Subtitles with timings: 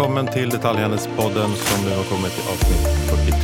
[0.00, 2.86] välkommen till Detaljhandelspodden som nu har kommit till avsnitt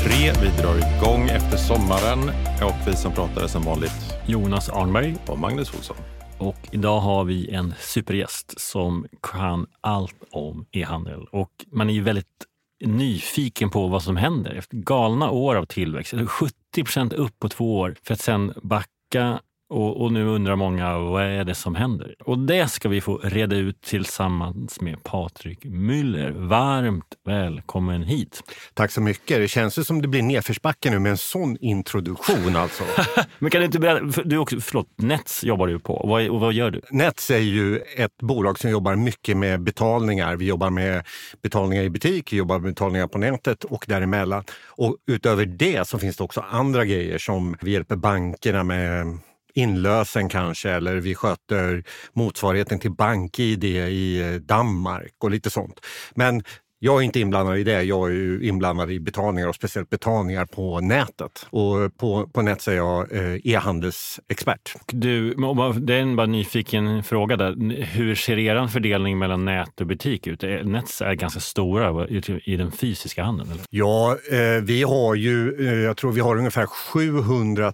[0.04, 0.32] 43.
[0.43, 2.18] Vi drar igång efter sommaren
[2.62, 5.16] och vi som pratar är som vanligt Jonas Arnberg.
[5.27, 5.96] och Magnus Olsson.
[6.39, 11.27] Och idag har vi en supergäst som kan allt om e-handel.
[11.32, 12.46] Och man är ju väldigt
[12.84, 14.54] nyfiken på vad som händer.
[14.54, 16.54] Efter galna år av tillväxt, 70
[16.85, 21.22] procent upp på två år för att sen backa och, och, nu undrar många vad
[21.22, 22.14] är det som händer?
[22.24, 26.48] Och det ska vi få reda ut tillsammans med Patrik Müller.
[26.48, 28.43] Varmt välkommen hit!
[28.74, 29.38] Tack så mycket.
[29.38, 32.84] Det känns ju som det blir nedförsbacke nu med en sån introduktion alltså.
[33.38, 36.05] Men kan du inte berätta, du också, förlåt, Nets jobbar du på.
[36.08, 36.80] Vad, och vad gör du?
[36.91, 40.36] Nets är ju ett bolag som jobbar mycket med betalningar.
[40.36, 41.06] Vi jobbar med
[41.42, 44.44] betalningar i butik, vi jobbar med betalningar på nätet och däremellan.
[44.66, 49.19] Och utöver det så finns det också andra grejer som vi hjälper bankerna med
[49.56, 55.80] inlösen kanske eller vi sköter motsvarigheten till BankID i eh, Danmark och lite sånt.
[56.14, 56.42] Men
[56.78, 57.82] jag är inte inblandad i det.
[57.82, 61.46] Jag är inblandad i betalningar och speciellt betalningar på nätet.
[61.50, 64.74] Och på, på nät så är jag eh, e-handelsexpert.
[64.86, 65.34] Du,
[65.80, 67.82] det är en bara nyfiken fråga där.
[67.84, 70.42] Hur ser er fördelning mellan nät och butik ut?
[70.64, 72.08] Nets är ganska stora
[72.44, 73.50] i den fysiska handeln.
[73.50, 73.62] Eller?
[73.70, 77.72] Ja, eh, vi har ju, eh, jag tror vi har ungefär 700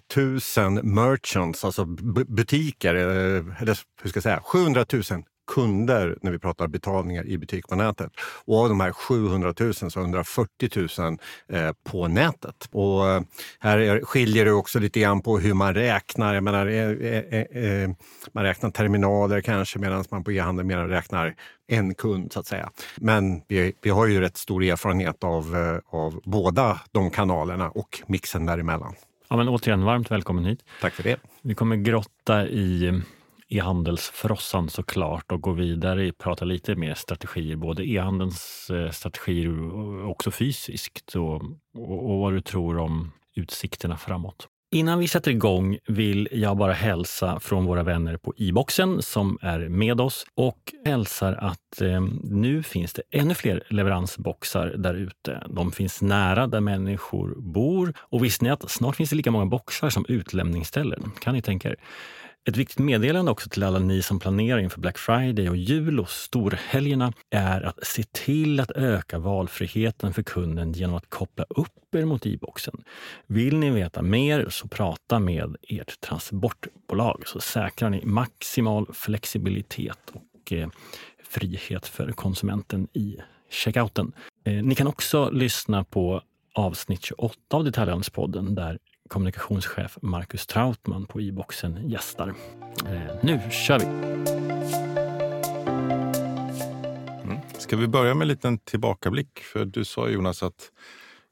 [0.57, 1.85] 000 merchants, alltså
[2.27, 5.03] butiker, eh, eller hur ska jag säga, 700 000
[5.47, 8.11] kunder när vi pratar betalningar i butik på nätet.
[8.45, 11.17] Och av de här 700 000 så 140 000
[11.49, 12.69] eh, på nätet.
[12.71, 13.21] Och eh,
[13.59, 16.33] här skiljer det också lite grann på hur man räknar.
[16.33, 17.89] Jag menar, eh, eh, eh
[18.31, 21.35] man räknar terminaler kanske medan man på e-handel mer räknar
[21.67, 22.69] en kund så att säga.
[22.97, 28.01] Men vi, vi har ju rätt stor erfarenhet av, eh, av båda de kanalerna och
[28.07, 28.95] mixen däremellan.
[29.29, 30.59] Ja, men återigen, varmt välkommen hit.
[30.81, 31.19] Tack för det.
[31.41, 33.01] Vi kommer grotta i
[33.57, 40.11] e-handelsfrossan såklart och gå vidare och prata lite mer strategier, både e-handelns eh, strategier och
[40.11, 41.35] också fysiskt och,
[41.77, 44.47] och, och vad du tror om utsikterna framåt.
[44.73, 49.59] Innan vi sätter igång vill jag bara hälsa från våra vänner på e-boxen som är
[49.69, 55.43] med oss och hälsar att eh, nu finns det ännu fler leveransboxar där ute.
[55.49, 59.45] De finns nära där människor bor och visste ni att snart finns det lika många
[59.45, 61.11] boxar som utlämningsställen?
[61.19, 61.75] Kan ni tänka er?
[62.45, 66.09] Ett viktigt meddelande också till alla ni som planerar inför Black Friday och jul och
[66.09, 72.05] storhelgerna är att se till att öka valfriheten för kunden genom att koppla upp er
[72.05, 72.83] mot e-boxen.
[73.27, 80.53] Vill ni veta mer så prata med ert transportbolag så säkrar ni maximal flexibilitet och
[80.53, 80.67] eh,
[81.23, 83.17] frihet för konsumenten i
[83.49, 84.11] checkouten.
[84.43, 86.21] Eh, ni kan också lyssna på
[86.53, 92.33] avsnitt 28 av Detaljhandelspodden där kommunikationschef Marcus Trautman på e-boxen gästar.
[92.85, 93.85] Eh, nu kör vi!
[97.23, 97.37] Mm.
[97.57, 99.39] Ska vi börja med en liten tillbakablick?
[99.39, 100.71] För du sa Jonas att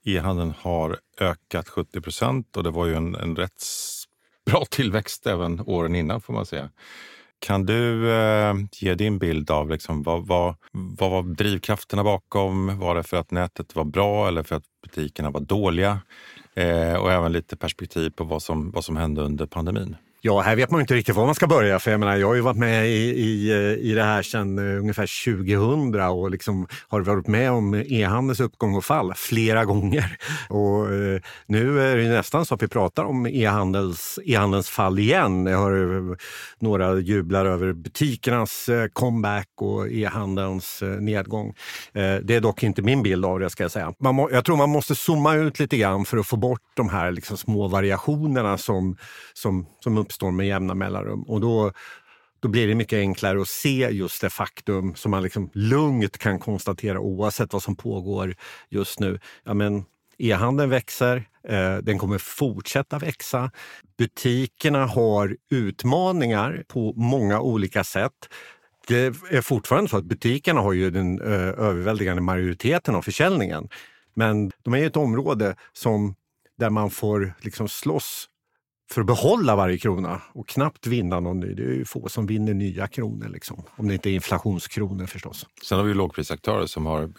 [0.05, 3.63] e-handeln har ökat 70 procent och det var ju en, en rätt
[4.45, 6.69] bra tillväxt även åren innan får man säga.
[7.39, 12.79] Kan du eh, ge din bild av liksom, vad, vad, vad var drivkrafterna bakom?
[12.79, 15.99] Var det för att nätet var bra eller för att politikerna var dåliga?
[16.53, 19.95] Eh, och även lite perspektiv på vad som, vad som hände under pandemin.
[20.23, 21.79] Ja, här vet man inte riktigt var man ska börja.
[21.79, 24.57] För jag, menar, jag har ju varit med i, i, eh, i det här sedan
[24.57, 30.17] eh, ungefär 2000 och liksom har varit med om e-handelns uppgång och fall flera gånger.
[30.49, 35.45] Och eh, nu är det nästan så att vi pratar om e-handels, e-handelns fall igen.
[35.45, 36.17] Jag har
[36.59, 41.53] några jublar över butikernas comeback och e-handelns nedgång.
[41.93, 43.93] Det är dock inte min bild av det, ska jag säga.
[43.99, 46.89] Man må, jag tror man måste zooma ut lite grann för att få bort de
[46.89, 48.97] här liksom små variationerna som,
[49.33, 51.23] som, som uppstår med jämna mellanrum.
[51.23, 51.71] Och då,
[52.39, 56.39] då blir det mycket enklare att se just det faktum som man liksom lugnt kan
[56.39, 58.35] konstatera oavsett vad som pågår
[58.69, 59.19] just nu.
[59.43, 59.85] Ja, men
[60.17, 63.51] E-handeln växer, eh, den kommer fortsätta växa.
[63.97, 68.29] Butikerna har utmaningar på många olika sätt.
[68.87, 73.69] Det är fortfarande så att butikerna har ju den eh, överväldigande majoriteten av försäljningen.
[74.13, 76.15] Men de är ett område som,
[76.57, 78.27] där man får liksom slåss
[78.91, 81.53] för att behålla varje krona och knappt vinna någon ny.
[81.53, 83.63] Det är ju få som vinner nya kronor, liksom.
[83.75, 85.45] om det inte är inflationskronor förstås.
[85.63, 87.09] Sen har vi lågprisaktörer som har eh,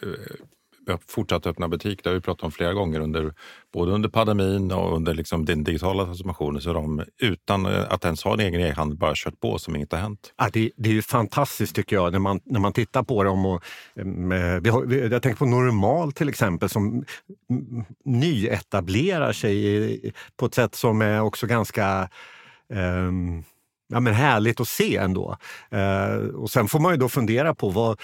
[1.08, 2.04] fortsatt öppna butik.
[2.04, 3.34] Det har vi pratat om flera gånger, under,
[3.72, 6.60] både under pandemin och under liksom den digitala transformationen.
[6.62, 9.92] Så de utan eh, att ens ha en egen e-handel bara kört på som inget
[9.92, 10.32] har hänt.
[10.36, 13.46] Ja, det, det är ju fantastiskt tycker jag när man, när man tittar på dem.
[13.46, 13.64] Och,
[13.96, 17.04] eh, vi har, jag tänker på Normal till exempel som
[18.04, 22.08] nyetablerar sig på ett sätt som är också ganska
[22.68, 23.44] um,
[23.92, 25.36] ja, men härligt att se ändå.
[25.74, 28.00] Uh, och sen får man ju då fundera på vad,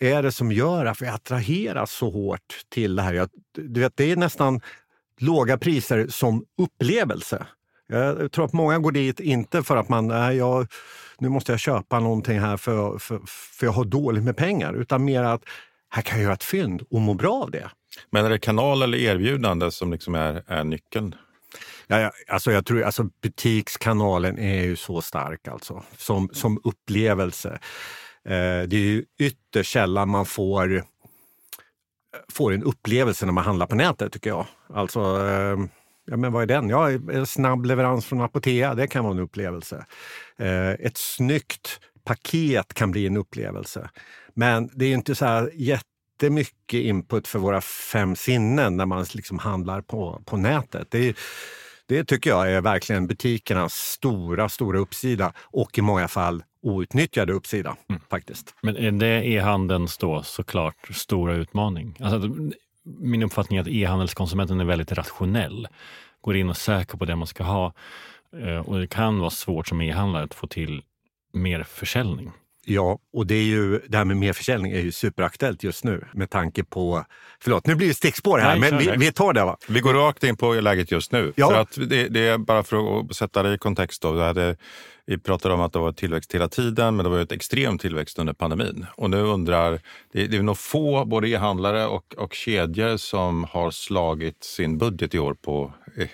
[0.00, 3.14] är det som gör att vi attraheras så hårt till det här?
[3.14, 4.60] Jag, du vet, det är nästan
[5.20, 7.46] låga priser som upplevelse.
[7.86, 10.66] Jag tror att många går dit inte för att man, nej, jag,
[11.18, 15.04] nu måste jag köpa någonting här för, för, för jag har dåligt med pengar, utan
[15.04, 15.42] mer att
[15.88, 17.70] här kan jag göra ett fynd och må bra av det.
[18.10, 21.14] Men är det kanal eller erbjudande som liksom är, är nyckeln?
[21.86, 27.58] Ja, ja, alltså jag tror, alltså butikskanalen är ju så stark alltså, som, som upplevelse.
[28.28, 30.82] Eh, det är ju ytterst sällan man får, eh,
[32.32, 34.46] får en upplevelse när man handlar på nätet, tycker jag.
[34.74, 35.58] Alltså, eh,
[36.06, 36.68] ja, men vad är den?
[36.68, 39.86] Ja, en snabb leverans från Apotea, det kan vara en upplevelse.
[40.38, 43.90] Eh, ett snyggt paket kan bli en upplevelse.
[44.34, 49.38] Men det är inte så här jättemycket input för våra fem sinnen när man liksom
[49.38, 50.88] handlar på, på nätet.
[50.90, 51.14] Det, är,
[51.86, 57.76] det tycker jag är verkligen butikernas stora, stora uppsida och i många fall outnyttjade uppsida.
[57.88, 58.02] Mm.
[58.10, 58.54] faktiskt.
[58.62, 61.96] Men är det e-handelns då såklart stora utmaning?
[62.00, 62.30] Alltså,
[62.84, 65.68] min uppfattning är att e-handelskonsumenten är väldigt rationell.
[66.20, 67.72] Går in och söker på det man ska ha.
[68.36, 70.82] Eh, och det kan vara svårt som e-handlare att få till
[71.32, 72.32] mer försäljning.
[72.66, 76.30] Ja, och det, är ju, det här med merförsäljning är ju superaktuellt just nu med
[76.30, 77.04] tanke på...
[77.40, 79.44] Förlåt, nu blir det stickspår här, Nej, men vi, vi, tar det.
[79.44, 79.56] Va?
[79.68, 81.32] Vi går rakt in på läget just nu.
[81.36, 81.48] Ja.
[81.48, 84.02] För att det, det är bara för att sätta det i kontext.
[84.02, 84.56] Då, det hade,
[85.06, 88.18] vi pratade om att det var tillväxt hela tiden, men det var ett extrem tillväxt
[88.18, 88.86] under pandemin.
[88.96, 89.80] Och nu undrar,
[90.12, 95.14] det, det är nog få, både e-handlare och, och kedjor som har slagit sin budget
[95.14, 95.72] i år på,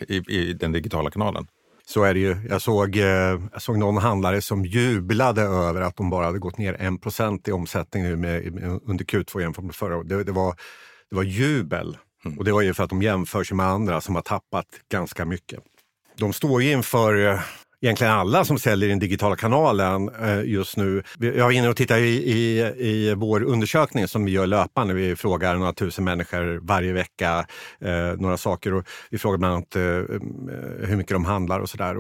[0.08, 1.46] i, i den digitala kanalen.
[1.90, 2.36] Så är det ju.
[2.48, 3.04] Jag såg, eh,
[3.52, 7.52] jag såg någon handlare som jublade över att de bara hade gått ner 1% i
[7.52, 10.08] omsättning nu med, med, under Q2 jämfört med förra året.
[10.08, 10.54] Det, det, var,
[11.10, 11.98] det var jubel.
[12.24, 12.38] Mm.
[12.38, 15.24] Och det var ju för att de jämför sig med andra som har tappat ganska
[15.24, 15.60] mycket.
[16.16, 17.40] De står ju inför eh,
[17.80, 21.02] egentligen alla som säljer i den digitala kanalen eh, just nu.
[21.18, 24.94] Jag var inne och tittade i, i, i vår undersökning som vi gör löpande.
[24.94, 27.46] Vi frågar några tusen människor varje vecka
[27.80, 28.74] eh, några saker.
[28.74, 31.96] Och vi frågar bland annat eh, eh hur mycket de handlar och sådär.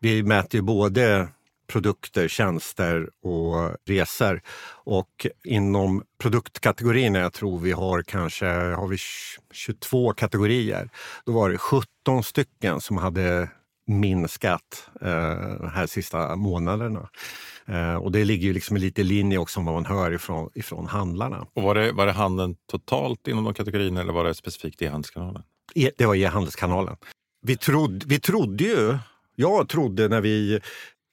[0.00, 1.28] Vi mäter ju både
[1.72, 4.42] produkter, tjänster och resor.
[4.84, 8.96] Och inom produktkategorin, jag tror vi har kanske har vi
[9.52, 10.90] 22 kategorier,
[11.26, 13.48] då var det 17 stycken som hade
[13.86, 17.08] minskat eh, här sista månaderna.
[17.66, 20.50] Eh, och det ligger ju liksom lite i linje också med vad man hör ifrån,
[20.54, 21.46] ifrån handlarna.
[21.54, 25.42] Och var, det, var det handeln totalt inom de kategorierna eller var det specifikt e-handelskanalen?
[25.74, 26.96] E, det var e-handelskanalen.
[27.42, 28.98] Vi, trodde, vi trodde ju,
[29.36, 30.60] jag trodde när vi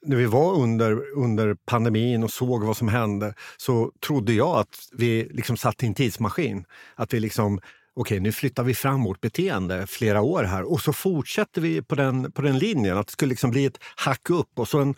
[0.05, 4.89] när vi var under, under pandemin och såg vad som hände så trodde jag att
[4.91, 6.65] vi liksom satt i en tidsmaskin.
[6.95, 7.59] Att vi liksom
[7.95, 11.95] okej, nu flyttar vi fram vårt beteende flera år här och så fortsätter vi på
[11.95, 12.97] den, på den linjen.
[12.97, 14.95] Att det skulle liksom bli ett hack upp och så en,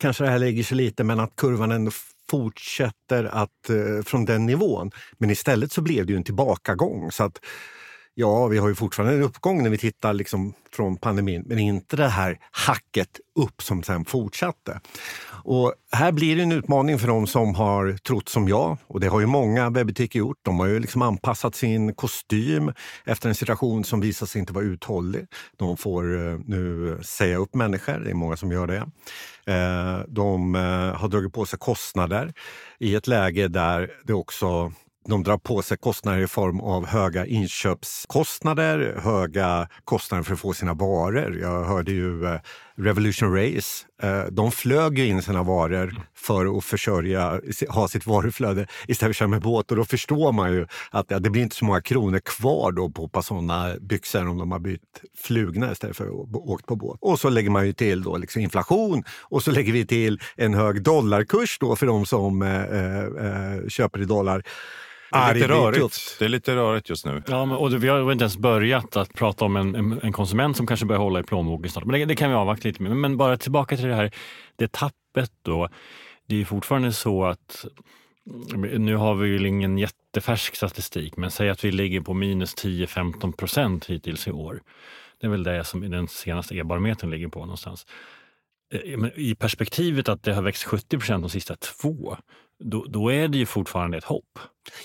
[0.00, 1.90] kanske det här lägger sig lite men att kurvan ändå
[2.30, 4.90] fortsätter att, eh, från den nivån.
[5.18, 7.12] Men istället så blev det ju en tillbakagång.
[7.12, 7.40] Så att
[8.18, 11.96] Ja, vi har ju fortfarande en uppgång när vi tittar liksom från pandemin, men inte
[11.96, 14.80] det här hacket upp som sen fortsatte.
[15.28, 19.08] Och här blir det en utmaning för de som har trott som jag, och det
[19.08, 20.36] har ju många webbutiker gjort.
[20.42, 22.72] De har ju liksom anpassat sin kostym
[23.04, 25.26] efter en situation som visar sig inte vara uthållig.
[25.56, 28.86] De får eh, nu säga upp människor, det är många som gör det.
[29.52, 32.32] Eh, de eh, har dragit på sig kostnader
[32.78, 34.72] i ett läge där det också
[35.08, 40.52] de drar på sig kostnader i form av höga inköpskostnader, höga kostnader för att få
[40.52, 41.38] sina varor.
[41.40, 42.40] Jag hörde ju eh,
[42.76, 43.86] Revolution Race.
[44.02, 49.10] Eh, de flög ju in sina varor för att försörja, ha sitt varuflöde istället för
[49.10, 49.70] att köra med båt.
[49.70, 53.04] Och då förstår man ju att det blir inte så många kronor kvar då på
[53.04, 54.80] ett par sådana byxor om de har bytt
[55.18, 56.98] flugna istället för att åkt på båt.
[57.00, 60.54] Och så lägger man ju till då liksom inflation och så lägger vi till en
[60.54, 64.42] hög dollarkurs då för de som eh, eh, eh köper i dollar.
[65.10, 66.16] Det är, lite rörigt.
[66.18, 67.22] det är lite rörigt just nu.
[67.26, 70.56] Ja, men, och vi har inte ens börjat att prata om en, en, en konsument
[70.56, 71.84] som kanske börjar hålla i plånboken snart.
[71.84, 72.96] Men det, det, kan vi avvakta lite med.
[72.96, 74.10] Men bara tillbaka till det här,
[74.56, 75.68] det tappet då.
[76.28, 77.66] Det är fortfarande så att
[78.78, 83.32] nu har vi ju ingen jättefärsk statistik, men säg att vi ligger på minus 10-15
[83.32, 84.62] procent hittills i år.
[85.20, 87.86] Det är väl det som den senaste e-barometern ligger på någonstans.
[88.72, 92.16] Eh, I perspektivet att det har växt 70 procent de sista två,
[92.64, 94.38] då, då, är det ju fortfarande ett hopp.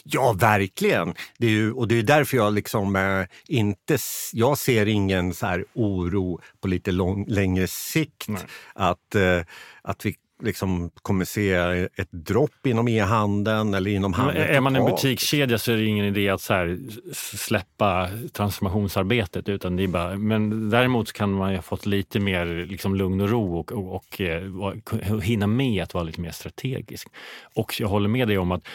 [0.04, 1.14] Ja, verkligen.
[1.38, 3.98] Det är ju, och det är därför jag liksom eh, inte...
[4.34, 8.30] Jag ser ingen så här oro på lite lång, längre sikt
[8.74, 9.42] att, eh,
[9.82, 11.52] att vi liksom kommer se
[11.96, 16.06] ett dropp inom e-handeln eller inom handeln Är man en butikskedja så är det ingen
[16.06, 16.78] idé att så
[17.14, 19.50] släppa transformationsarbetet.
[19.50, 23.30] Utan det är bara, men däremot kan man ha fått lite mer liksom, lugn och
[23.30, 27.08] ro och, och, och, och eh, hinna med att vara lite mer strategisk.
[27.56, 28.68] Och jag håller med dig om att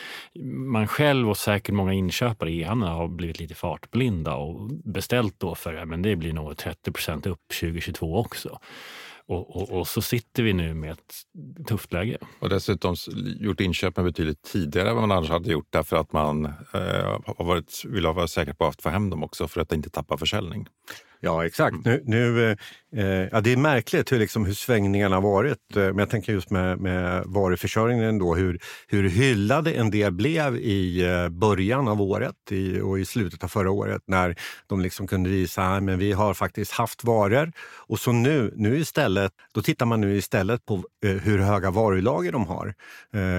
[0.44, 5.54] man själv och säkert många inköpare i e-handeln har blivit lite fartblinda och beställt då
[5.54, 8.58] för men det blir nog 30% upp 2022 också.
[9.28, 11.14] Och, och, och, så sitter vi nu med ett
[11.66, 12.18] tufft läge.
[12.40, 12.94] Och dessutom
[13.40, 17.44] gjort inköpen betydligt tidigare än vad man annars hade gjort därför att man eh, har
[17.44, 20.66] varit, vill vara säker på att få hem dem också för att inte tappa försäljning.
[21.26, 21.76] Ja, exakt.
[21.84, 22.56] Nu, nu eh,
[22.96, 25.76] eh, ja, det är märkligt hur, liksom, hur svängningarna har varit.
[25.76, 30.56] Eh, men jag tänker just med, med varuförsörjningen då, hur, hur hyllade en del blev
[30.56, 35.06] i eh, början av året i, och i slutet av förra året när de liksom
[35.06, 37.52] kunde visa att vi har faktiskt haft varor.
[37.88, 42.46] Och så nu, nu istället, då tittar man nu istället på hur höga varulager de
[42.46, 42.74] har.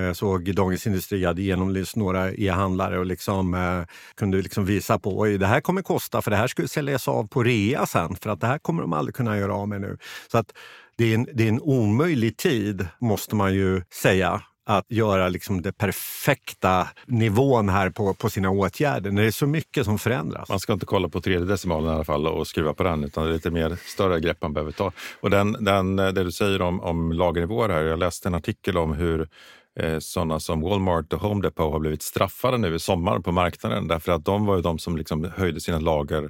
[0.07, 5.39] Jag såg Dagens Industri hade genomlyst några e-handlare och liksom, kunde liksom visa på att
[5.39, 8.41] det här kommer kosta för det här skulle säljas av på rea sen för att
[8.41, 9.97] det här kommer de aldrig kunna göra av med nu.
[10.31, 10.53] Så att
[10.97, 15.61] det är en, det är en omöjlig tid, måste man ju säga att göra liksom
[15.61, 20.49] den perfekta nivån här på, på sina åtgärder när det är så mycket som förändras.
[20.49, 23.23] Man ska inte kolla på tredje decimalen i alla fall och skruva på den utan
[23.23, 24.91] det är lite mer större grepp man behöver ta.
[25.21, 28.93] Och den, den, det du säger om, om lagernivåer här, jag läste en artikel om
[28.93, 29.27] hur
[29.79, 33.87] eh, sådana som Walmart och Home Depot har blivit straffade nu i sommar på marknaden
[33.87, 36.21] därför att de var ju de som liksom höjde sina lager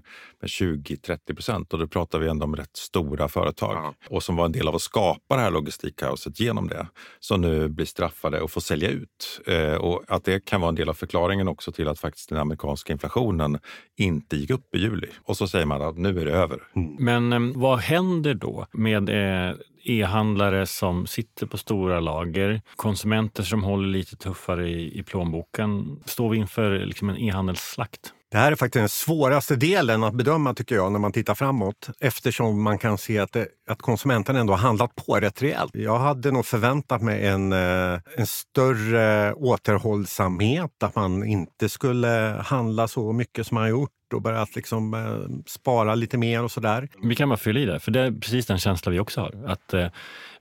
[0.42, 3.94] med 20-30 procent och då pratar vi ändå om rätt stora företag ja.
[4.10, 6.88] och som var en del av att skapa det här logistikkaoset genom det
[7.20, 9.42] som nu blir straffade och får sälja ut.
[9.48, 12.38] Eh, och att det kan vara en del av förklaringen också till att faktiskt den
[12.38, 13.60] amerikanska inflationen
[13.98, 15.08] inte gick upp i juli.
[15.24, 16.60] Och så säger man att nu är det över.
[16.76, 16.96] Mm.
[17.00, 19.56] Men eh, vad händer då med eh,
[19.90, 26.00] e-handlare som sitter på stora lager, konsumenter som håller lite tuffare i, i plånboken.
[26.06, 28.14] Står vi inför liksom en e-handelsslakt?
[28.32, 31.90] Det här är faktiskt den svåraste delen att bedöma tycker jag när man tittar framåt
[32.00, 35.72] eftersom man kan se att, det, att konsumenten ändå har handlat på rätt rejält.
[35.74, 42.88] Jag hade nog förväntat mig en, eh, en större återhållsamhet, att man inte skulle handla
[42.88, 46.90] så mycket som man har gjort och börjat liksom, eh, spara lite mer och sådär.
[47.04, 49.44] Vi kan bara fylla i det, för det är precis den känsla vi också har.
[49.46, 49.88] Att eh,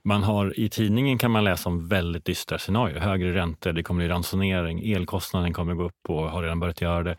[0.03, 2.99] man har, I tidningen kan man läsa om väldigt dystra scenarier.
[2.99, 7.03] Högre räntor, det kommer bli ransonering, elkostnaden kommer gå upp och har redan börjat göra
[7.03, 7.17] det.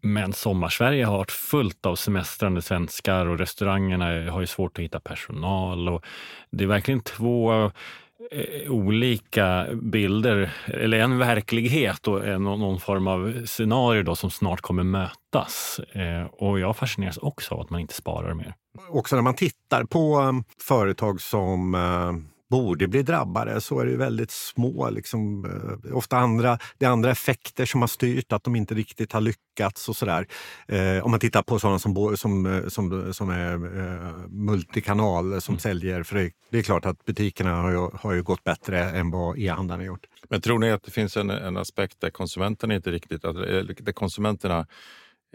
[0.00, 5.00] Men Sommarsverige har varit fullt av semestrande svenskar och restaurangerna har ju svårt att hitta
[5.00, 5.88] personal.
[5.88, 6.04] Och
[6.50, 7.64] det är verkligen två
[8.30, 14.60] eh, olika bilder, eller en verklighet och en, någon form av scenario då som snart
[14.60, 15.80] kommer mötas.
[15.92, 18.54] Eh, och jag fascineras också av att man inte sparar mer.
[18.90, 21.74] Också när man tittar på eh, företag som
[22.50, 27.10] borde bli drabbade så är det väldigt små, liksom, eh, ofta andra, det är andra
[27.10, 30.26] effekter som har styrt att de inte riktigt har lyckats och sådär.
[30.68, 35.52] Eh, om man tittar på sådana som, som, eh, som, som är eh, multikanal som
[35.52, 35.60] mm.
[35.60, 39.10] säljer, för det, det, är klart att butikerna har ju, har ju gått bättre än
[39.10, 40.06] vad e-handeln har gjort.
[40.28, 44.66] Men tror ni att det finns en, en aspekt där konsumenterna inte riktigt, där konsumenterna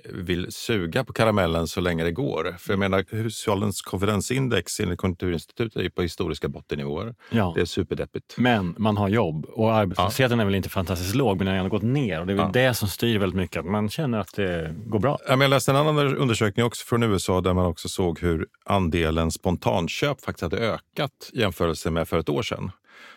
[0.06, 2.56] vill suga på karamellen så länge det går.
[2.60, 7.16] För jag menar, hushållens konfidensindex enligt Konjunkturinstitutet är på historiska bottennivåer.
[7.30, 7.52] Ja.
[7.56, 8.36] Det är superdeppigt.
[8.38, 10.42] Men man har jobb och arbetslösheten ja.
[10.42, 12.20] är väl inte fantastiskt låg men den har gått ner.
[12.20, 12.68] Och det är väl ja.
[12.68, 15.18] det som styr väldigt mycket, att man känner att det går bra.
[15.28, 20.22] Jag läste en annan undersökning också från USA där man också såg hur andelen spontanköp
[20.22, 22.72] faktiskt hade ökat i jämförelse med för ett år sedan.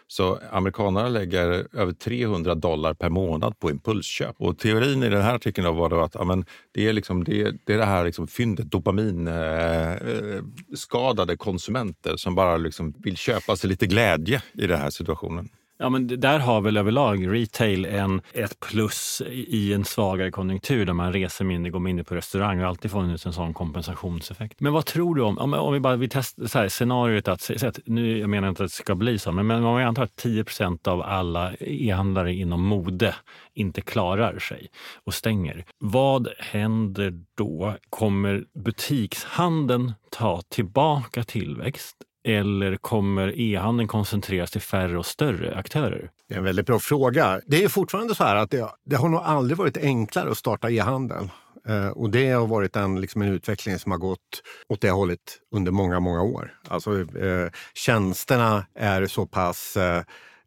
[0.09, 4.35] Så amerikanerna lägger över 300 dollar per månad på impulsköp.
[4.39, 7.75] Och teorin i den här artikeln var då att amen, det, är liksom, det, det,
[7.75, 13.87] är det här liksom fyndet dopaminskadade eh, konsumenter som bara liksom vill köpa sig lite
[13.87, 15.49] glädje i den här situationen.
[15.79, 20.93] Ja, men där har väl överlag retail en, ett plus i en svagare konjunktur där
[20.93, 24.61] man reser mindre, går mindre på restaurang och alltid funnits en sån kompensationseffekt.
[24.61, 27.41] Men vad tror du om, om, om vi bara vi testar så här, scenariot att,
[27.41, 29.85] så att, nu jag menar inte att det ska bli så, men, men om vi
[29.85, 33.15] antar att 10% av alla e-handlare inom mode
[33.55, 34.69] inte klarar sig
[35.05, 35.65] och stänger.
[35.79, 37.75] Vad händer då?
[37.91, 46.11] Kommer butikshandeln ta tillbaka tillväxt eller kommer e-handeln koncentreras till färre och större aktörer?
[46.29, 47.41] Det är en väldigt bra fråga.
[47.47, 50.71] Det är fortfarande så här att det, det har nog aldrig varit enklare att starta
[50.71, 51.31] e-handel.
[51.69, 55.39] Eh, och det har varit en, liksom en utveckling som har gått åt det hållet
[55.55, 56.55] under många, många år.
[56.69, 60.03] Alltså, eh, tjänsterna är så pass eh,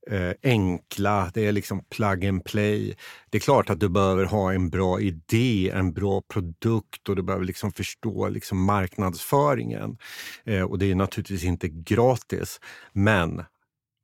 [0.10, 2.96] eh, enkla, det är liksom plug and play.
[3.30, 7.22] Det är klart att du behöver ha en bra idé, en bra produkt och du
[7.24, 9.98] behöver liksom förstå liksom marknadsföringen.
[10.46, 12.60] Eh, och det är naturligtvis inte gratis.
[12.94, 13.44] Men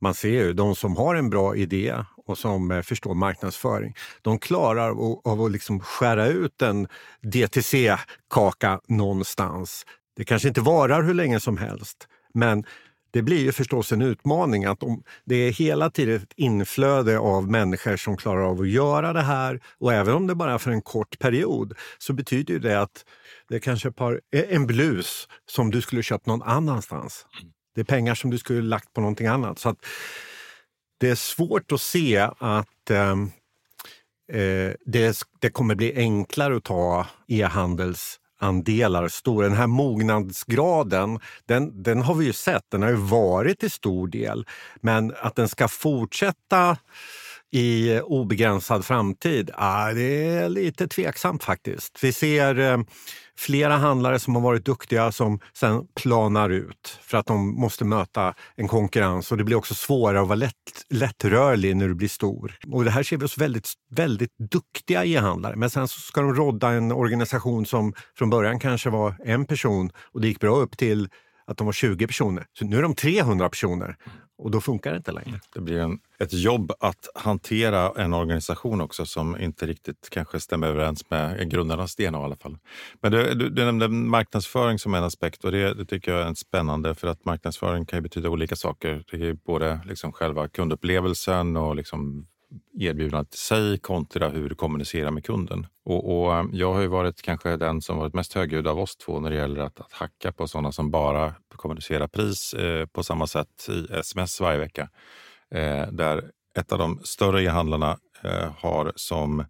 [0.02, 1.96] man ser ju de som har en bra idé
[2.26, 6.88] och som eh, förstår marknadsföring, de klarar av, av att liksom skära ut en
[7.22, 9.86] DTC-kaka någonstans.
[10.16, 12.66] Det kanske inte varar hur länge som helst, men
[13.16, 17.52] det blir ju förstås en utmaning att om det är hela tiden ett inflöde av
[17.52, 20.72] människor som klarar av att göra det här och även om det bara är för
[20.72, 23.06] en kort period så betyder det att
[23.50, 27.26] det är kanske par, eh, en blus som du skulle köpt någon annanstans.
[27.76, 29.60] Det är pengar som du skulle lagt på någonting annat.
[29.60, 29.86] Så att
[30.98, 33.32] det är svårt att se att ehm,
[34.32, 39.42] eh, det, det kommer bli enklare att ta e-handels e-handelsandelar.
[39.42, 44.08] Den här mognadsgraden, den, den har vi ju sett, den har ju varit till stor
[44.08, 44.46] del.
[44.82, 46.78] Men att den ska fortsätta
[47.52, 52.04] i obegränsad framtid, ah, det är lite tveksamt faktiskt.
[52.04, 52.78] Vi ser eh,
[53.38, 58.34] flera handlare som har varit duktiga som sen planar ut för att de måste möta
[58.56, 60.54] en konkurrens och det blir också svårare att vara lätt,
[60.90, 62.58] lättrörlig när du blir stor.
[62.72, 65.56] Och det här ser vi hos väldigt, väldigt duktiga e-handlare.
[65.56, 69.92] Men sen så ska de rodda en organisation som från början kanske var en person
[70.14, 71.10] och det gick bra upp till
[71.48, 72.46] att de var 20 personer.
[72.54, 73.98] Så nu är de 300 personer
[74.38, 75.40] och då funkar det inte längre.
[75.54, 80.68] Det blir en, ett jobb att hantera en organisation också som inte riktigt kanske stämmer
[80.68, 82.58] överens med grundarnas DNA i alla fall.
[83.02, 86.34] Men du, du, du nämnde marknadsföring som en aspekt och det, det, tycker jag är
[86.34, 89.04] spännande för att marknadsföring kan betyda olika saker.
[89.12, 92.28] Det är både liksom själva kundupplevelsen och liksom
[92.80, 95.68] erbjudandet i sig kontra hur du kommunicerar med kunden.
[95.86, 98.96] Och, och, eh, jag har ju varit kanske den som varit mest högljudd av oss
[98.96, 103.04] två när det gäller att, att hacka på sådana som bara kommunicerar pris eh, på
[103.04, 104.90] samma sätt i sms varje vecka.
[105.52, 109.46] Eh, där ett av de större e-handlarna eh, har som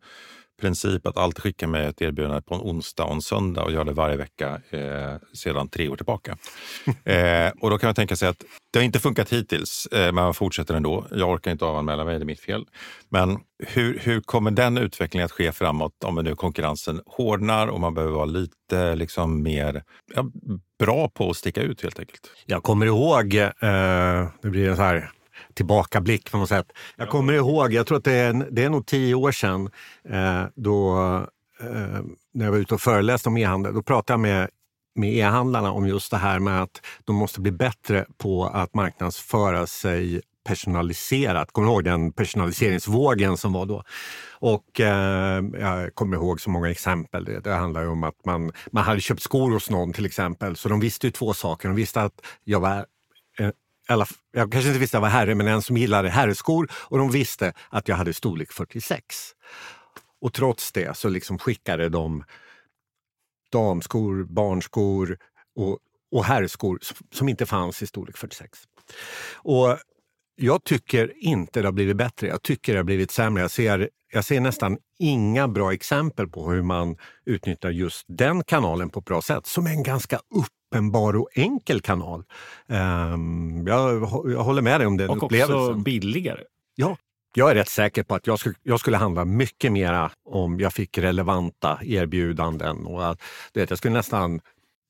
[0.61, 3.83] princip att alltid skicka med ett erbjudande på en onsdag och en söndag och gör
[3.83, 6.37] det varje vecka eh, sedan tre år tillbaka.
[7.03, 10.15] eh, och då kan man tänka sig att det har inte funkat hittills, eh, men
[10.15, 11.05] man fortsätter ändå.
[11.11, 12.65] Jag orkar inte avanmäla mig, det är mitt fel.
[13.09, 17.93] Men hur, hur kommer den utvecklingen att ske framåt om nu konkurrensen hårdnar och man
[17.93, 19.83] behöver vara lite liksom, mer
[20.15, 20.25] ja,
[20.79, 22.31] bra på att sticka ut helt enkelt?
[22.45, 25.11] Jag kommer ihåg, eh, det blir en så här
[25.55, 26.67] tillbakablick på något sätt.
[26.95, 29.69] Jag kommer ihåg, jag tror att det är, det är nog tio år sedan,
[30.09, 30.97] eh, då,
[31.59, 32.01] eh,
[32.33, 34.49] när jag var ute och föreläste om e-handel, då pratade jag med
[34.95, 39.67] med e-handlarna om just det här med att de måste bli bättre på att marknadsföra
[39.67, 41.51] sig personaliserat.
[41.51, 43.83] Kommer du ihåg den personaliseringsvågen som var då?
[44.29, 47.25] Och eh, jag kommer ihåg så många exempel.
[47.25, 50.69] Det, det handlar om att man, man hade köpt skor hos någon till exempel, så
[50.69, 51.67] de visste ju två saker.
[51.67, 52.85] De visste att jag var
[53.39, 53.49] eh,
[53.87, 56.97] alla, jag kanske inte visste att jag var herre, men en som gillade herrskor och
[56.97, 59.05] de visste att jag hade storlek 46.
[60.21, 62.23] Och trots det så liksom skickade de
[63.51, 65.17] damskor, barnskor
[65.55, 65.79] och,
[66.11, 66.79] och herrskor
[67.11, 68.59] som inte fanns i storlek 46.
[69.35, 69.77] Och
[70.35, 72.27] jag tycker inte det har blivit bättre.
[72.27, 73.41] Jag tycker det har blivit sämre.
[73.41, 78.89] Jag ser, jag ser nästan inga bra exempel på hur man utnyttjar just den kanalen
[78.89, 80.19] på ett bra sätt, som är en ganska
[80.75, 82.23] uppenbar och enkel kanal.
[82.67, 85.55] Um, jag, jag, håller med dig om den och upplevelsen.
[85.55, 86.43] Och också billigare.
[86.75, 86.97] Ja,
[87.35, 90.73] jag är rätt säker på att jag skulle, jag skulle handla mycket mera om jag
[90.73, 92.85] fick relevanta erbjudanden.
[92.85, 93.21] Och att,
[93.53, 94.41] vet, jag skulle nästan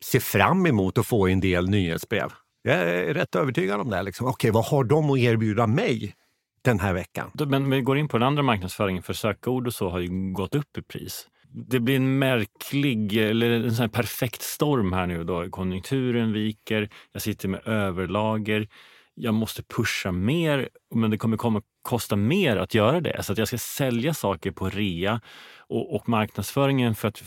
[0.03, 2.31] se fram emot att få en del nyhetsbrev.
[2.63, 4.03] Jag är rätt övertygad om det.
[4.03, 4.27] Liksom.
[4.27, 6.13] Okej, vad har de att erbjuda mig
[6.61, 7.31] den här veckan?
[7.47, 10.55] Men vi går in på den andra marknadsföringen, för sökord och så har ju gått
[10.55, 11.27] upp i pris.
[11.51, 15.49] Det blir en märklig, eller en sån perfekt storm här nu då.
[15.49, 18.67] Konjunkturen viker, jag sitter med överlager
[19.15, 23.23] jag måste pusha mer, men det kommer komma kosta mer att göra det.
[23.23, 25.21] Så att jag ska sälja saker på rea
[25.57, 27.23] och, och marknadsföringen för att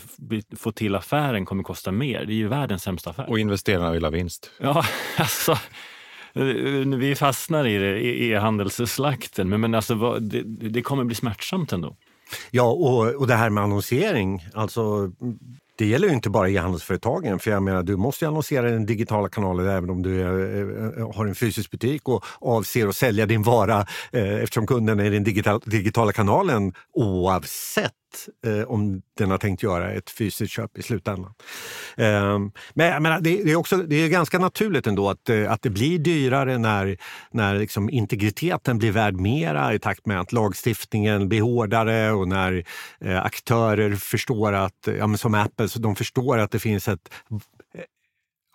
[0.57, 2.25] få till affären kommer kosta mer.
[2.25, 3.29] Det är ju världens sämsta affär.
[3.29, 4.51] Och investerarna vill ha vinst.
[4.59, 4.83] Ja,
[5.17, 5.57] alltså
[6.97, 11.97] vi fastnar i e-handelsslakten, men, men alltså, det, det kommer bli smärtsamt ändå.
[12.51, 14.45] Ja, och, och det här med annonsering.
[14.53, 15.11] Alltså,
[15.79, 17.39] det gäller ju inte bara e-handelsföretagen.
[17.39, 21.15] För jag menar, du måste annonsera i den digitala kanalen även om du är, eh,
[21.15, 25.09] har en fysisk butik och avser att sälja din vara eh, eftersom kunden är i
[25.09, 27.93] den digitala, digitala kanalen oavsett
[28.45, 31.33] eh, om den har tänkt göra ett fysiskt köp i slutändan.
[31.97, 32.39] Eh,
[32.73, 35.61] men jag menar, det, det, är också, det är ganska naturligt ändå att, eh, att
[35.61, 36.97] det blir dyrare när,
[37.31, 42.63] när liksom integriteten blir värd mera i takt med att lagstiftningen blir hårdare och när
[43.01, 47.09] eh, aktörer förstår att, ja, som Apple, så de förstår att det finns ett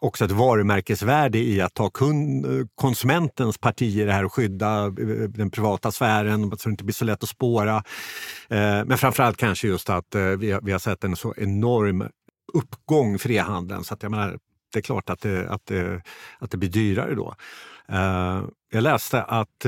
[0.05, 4.93] också ett varumärkesvärde i att ta kund, konsumentens parti i det här och skydda eh,
[5.29, 7.77] den privata sfären så det inte blir så lätt att spåra.
[8.49, 10.23] Eh, men framförallt kanske just att eh,
[10.63, 12.09] vi har sett en så enorm
[12.53, 14.39] uppgång för e-handeln så att jag menar,
[14.73, 16.03] det är klart att det, att, det,
[16.39, 17.35] att det blir dyrare då.
[18.71, 19.67] jag läste att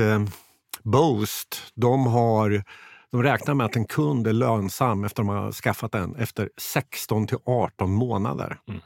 [0.83, 2.63] Boast, de, har,
[3.11, 6.49] de räknar med att en kund är lönsam efter att de har skaffat den efter
[6.57, 8.57] 16 till 18 månader.
[8.67, 8.81] Mm.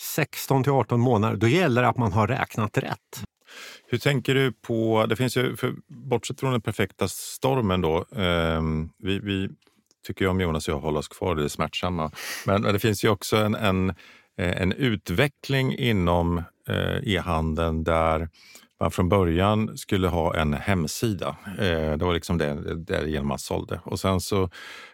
[0.00, 3.24] 16 till 18 månader, då gäller det att man har räknat rätt.
[3.86, 8.62] Hur tänker du på, det finns ju, för, bortsett från den perfekta stormen då, eh,
[8.98, 9.48] vi, vi
[10.06, 12.10] tycker jag om Jonas och jag håller oss kvar i det smärtsamma.
[12.46, 13.90] Men, det finns ju också en, en,
[14.38, 18.28] eh, en utveckling inom eh, e-handeln där
[18.80, 21.36] man från början skulle ha en hemsida.
[21.58, 23.80] Eh, det var liksom det, därigenom man sålde.
[23.84, 24.50] Och, sen så,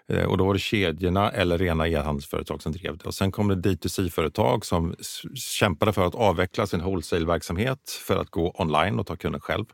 [0.09, 3.05] eh, och då var det kedjorna eller rena e-handelsföretag som drev det.
[3.05, 4.95] Och sen kom det D2C-företag som
[5.35, 9.65] kämpade för att avveckla sin wholesale-verksamhet för att gå online och ta kunden själv.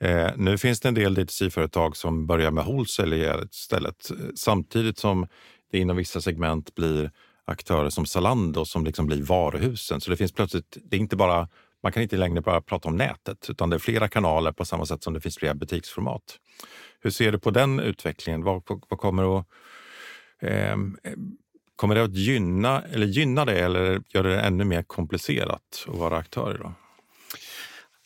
[0.00, 5.26] Eh, nu finns det en del D2C-företag som börjar med wholesale istället eh, samtidigt som
[5.72, 7.10] det inom vissa segment blir
[7.44, 10.00] aktörer som Zalando som liksom blir varuhusen.
[10.00, 11.48] Så det finns plötsligt, det är inte bara
[11.82, 14.86] man kan inte längre bara prata om nätet utan det är flera kanaler på samma
[14.86, 16.22] sätt som det finns flera butiksformat.
[17.00, 18.44] Hur ser du på den utvecklingen?
[18.44, 19.46] Vad, vad kommer att
[20.42, 20.76] eh,
[21.80, 26.16] Kommer det att gynna, eller gynna det eller gör det ännu mer komplicerat att vara
[26.16, 26.72] aktör idag?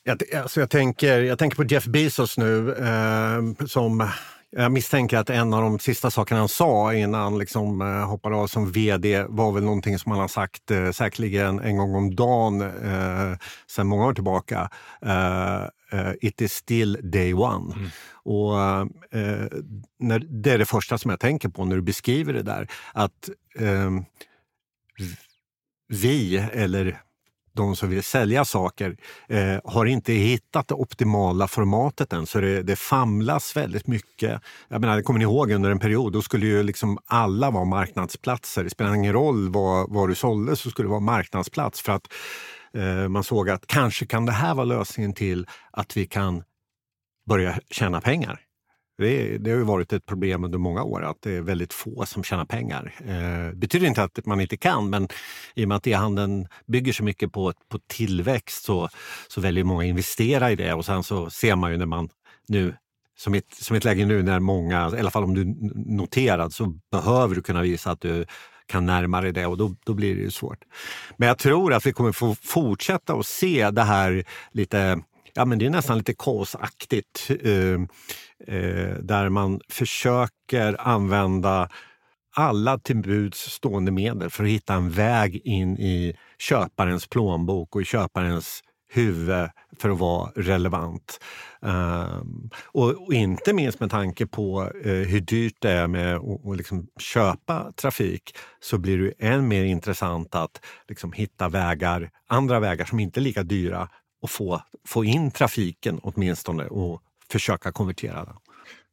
[0.03, 4.09] Jag, alltså jag, tänker, jag tänker på Jeff Bezos nu eh, som
[4.57, 8.37] jag misstänker att en av de sista sakerna han sa innan han liksom, eh, hoppade
[8.37, 12.15] av som vd var väl någonting som han har sagt eh, säkerligen en gång om
[12.15, 14.71] dagen eh, sedan många år tillbaka.
[15.03, 17.75] Eh, eh It is still day one.
[17.75, 17.91] Mm.
[18.13, 18.61] Och,
[19.19, 19.47] eh,
[19.99, 22.69] när, det är det första som jag tänker på när du beskriver det där.
[22.93, 23.31] Att
[25.89, 27.03] vi, eller
[27.55, 28.97] de som vill sälja saker
[29.29, 32.27] eh, har inte hittat det optimala formatet än.
[32.27, 34.41] Så det, det famlas väldigt mycket.
[34.69, 38.65] Jag menar, kommer ni ihåg under en period, då skulle ju liksom alla vara marknadsplatser.
[38.65, 42.13] Det spelar ingen roll vad, vad du sålde så skulle det vara marknadsplats för att
[42.75, 46.43] eh, man såg att kanske kan det här vara lösningen till att vi kan
[47.29, 48.41] börja tjäna pengar.
[48.99, 52.07] Det, det, har ju varit ett problem under många år att det är väldigt få
[52.07, 52.95] som tjänar pengar.
[53.01, 55.09] Eh, det eh, betyder inte att man inte kan, men
[55.55, 58.89] i och med att e-handeln bygger så mycket på, på tillväxt så,
[59.29, 62.09] så väljer många att investera i det och sen så ser man ju när man
[62.49, 62.75] nu
[63.17, 65.55] som ett, som ett läge nu när många, i alla fall om du är
[65.97, 68.27] noterad, så behöver du kunna visa att du
[68.67, 70.59] kan närma dig det och då, då blir det ju svårt.
[71.17, 75.03] Men jag tror att vi kommer få fortsätta att se det här lite
[75.35, 77.81] ja, men det är nästan lite kaosaktigt eh,
[78.47, 81.69] eh, där man försöker använda
[82.37, 87.83] alla till buds stående medel för att hitta en väg in i köparens plånbok och
[87.83, 88.63] i köparens
[88.95, 91.21] huvud för att vara relevant.
[91.61, 96.57] Um, och, och, inte minst med tanke på uh, hur dyrt det är med att
[96.57, 102.85] liksom köpa trafik så blir det än mer intressant att liksom hitta vägar, andra vägar
[102.85, 103.89] som inte är lika dyra
[104.23, 108.37] och få, få in trafiken åtminstone och försöka konvertera den.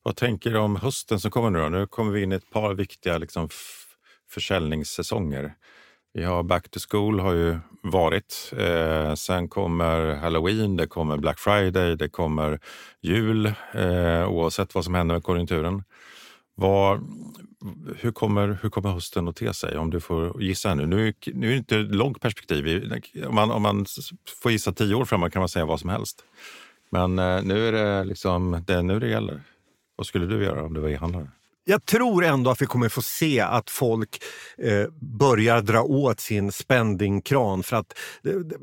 [0.04, 1.60] Vad tänker du om hösten som kommer nu?
[1.60, 1.70] Då?
[1.70, 3.50] Nu kommer vi in i ett par viktiga liksom,
[4.30, 5.54] försäljningssäsonger.
[6.14, 8.54] Vi har Back to School har ju varit.
[8.58, 12.60] Eh, sen kommer Halloween, det kommer Black Friday, det kommer
[13.02, 15.84] jul eh, oavsett vad som händer med konjunkturen.
[16.56, 17.00] Vad,
[17.98, 19.78] hur, kommer, hur kommer hösten att te sig?
[19.78, 20.86] Om du får gissa nu.
[20.86, 22.94] Nu, nu är det inte långt perspektiv.
[23.28, 23.86] Om man, om man
[24.42, 26.24] får gissa tio år framåt kan man säga vad som helst.
[26.92, 29.42] Men eh, nu är det liksom det nu det gäller.
[29.96, 31.28] Vad skulle du göra om du var e-handlare?
[31.64, 34.24] Jag tror ändå att vi kommer få se att folk
[34.58, 34.88] eh,
[35.20, 38.58] börjar dra åt sin spendingkran för att eh, det, det,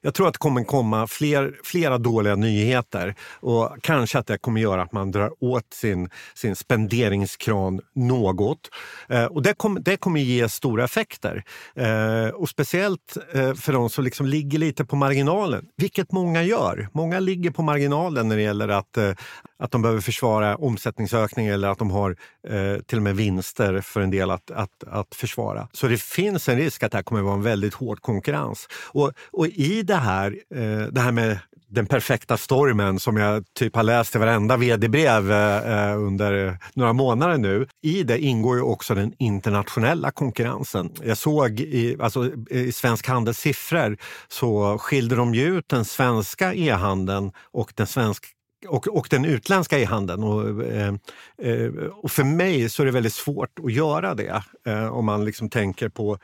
[0.00, 4.60] jag tror att det kommer komma fler, flera dåliga nyheter och kanske att det kommer
[4.60, 8.70] göra att man drar åt sin, sin spenderingskran något.
[9.08, 11.44] Eh, och det, kom, det kommer ge stora effekter.
[11.74, 16.88] Eh, och speciellt eh, för de som liksom ligger lite på marginalen, vilket många gör.
[16.92, 19.10] Många ligger på marginalen när det gäller att, eh,
[19.58, 22.16] att de behöver försvara omsättningsökning eller att de har
[22.48, 25.68] eh, till och med vinster för en del att, att, att försvara.
[25.72, 28.68] Så det finns en risk att det här kommer vara en väldigt hård konkurrens.
[28.72, 33.76] Och, och i det här, eh, det här med den perfekta stormen som jag typ
[33.76, 37.66] har läst i varenda vd-brev eh, eh, under några månader nu.
[37.82, 40.90] I det ingår ju också den internationella konkurrensen.
[41.04, 43.96] Jag såg i, alltså, i Svensk Handels siffror
[44.28, 48.26] så skilde de ju ut den svenska e-handeln och den svenska
[48.68, 50.22] och, och den utländska e-handeln.
[50.22, 50.94] Och, eh,
[51.42, 55.24] eh, och för mig så är det väldigt svårt att göra det eh, om man
[55.24, 56.18] liksom tänker på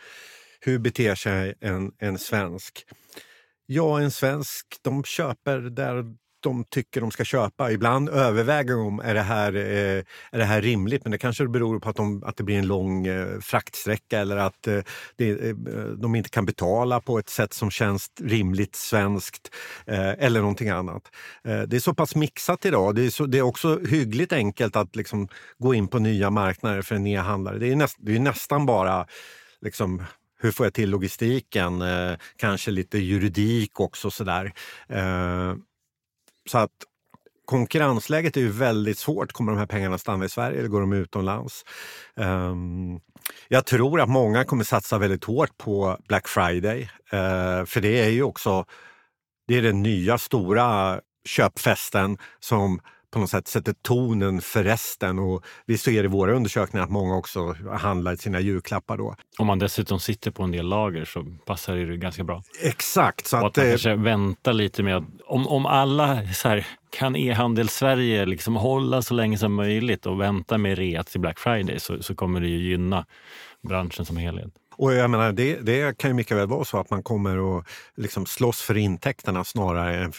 [0.61, 2.85] hur beter sig en, en svensk.
[3.67, 6.05] Ja, en svensk de köper där
[6.43, 7.73] de tycker de ska köpa.
[7.73, 11.05] Ibland överväger de, är det här, eh, är det här rimligt?
[11.05, 14.37] Men det kanske beror på att, de, att det blir en lång eh, fraktsträcka eller
[14.37, 14.81] att eh,
[15.17, 15.55] det, eh,
[15.97, 19.55] de inte kan betala på ett sätt som känns rimligt svenskt
[19.87, 21.03] eh, eller någonting annat.
[21.45, 22.95] Eh, det är så pass mixat idag.
[22.95, 26.83] Det är, så, det är också hyggligt enkelt att liksom gå in på nya marknader
[26.83, 27.59] för en e-handlare.
[27.59, 29.07] Det är, näst, det är nästan bara
[29.61, 30.03] liksom,
[30.43, 31.83] hur får jag till logistiken?
[31.83, 34.53] Eh, kanske lite juridik också sådär.
[34.89, 35.55] Eh,
[36.51, 36.71] så att
[37.45, 39.33] konkurrensläget är ju väldigt svårt.
[39.33, 41.65] Kommer de här pengarna stanna i Sverige eller går de utomlands?
[42.17, 43.01] Um,
[43.49, 46.83] jag tror att många kommer satsa väldigt hårt på Black Friday.
[46.83, 48.65] Uh, för det är ju också
[49.49, 52.81] det är den nya stora köpfesten som
[53.13, 55.19] på något sätt sätter tonen för resten.
[55.19, 59.17] Och vi ser i våra undersökningar att många också handlar sina julklappar då.
[59.39, 62.43] Om man dessutom sitter på en del lager så passar det ganska bra.
[62.63, 63.27] Exakt.
[63.27, 66.49] Så och att, att man eh, kanske väntar lite med att, om, om alla så
[66.49, 71.21] här, kan e-handel Sverige liksom hålla så länge som möjligt och vänta med rea till
[71.21, 73.07] Black Friday så, så kommer det ju gynna
[73.63, 74.53] branschen som helhet.
[74.83, 77.67] Och jag menar, det, det kan ju mycket väl vara så att man kommer att
[77.97, 80.13] liksom slåss för intäkterna snarare än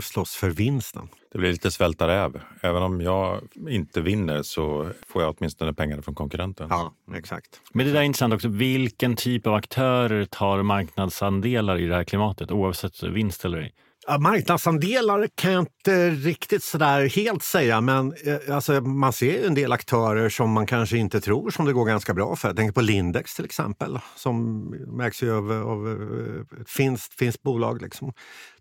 [0.00, 1.08] slåss för vinsten.
[1.32, 2.40] Det blir lite svälta räv.
[2.60, 6.66] Även om jag inte vinner så får jag åtminstone pengar från konkurrenten.
[6.70, 7.60] Ja, exakt.
[7.72, 8.48] Men det där är intressant också.
[8.48, 13.72] Vilken typ av aktörer tar marknadsandelar i det här klimatet oavsett vinst eller ej?
[14.18, 19.72] Marknadsandelar kan jag inte riktigt sådär helt säga, men eh, alltså, man ser en del
[19.72, 22.48] aktörer som man kanske inte tror som det går ganska bra för.
[22.48, 24.64] Jag tänker på Lindex till exempel, som
[24.96, 27.82] märks ju av, av eh, ett finskt, finskt bolag.
[27.82, 28.12] Liksom.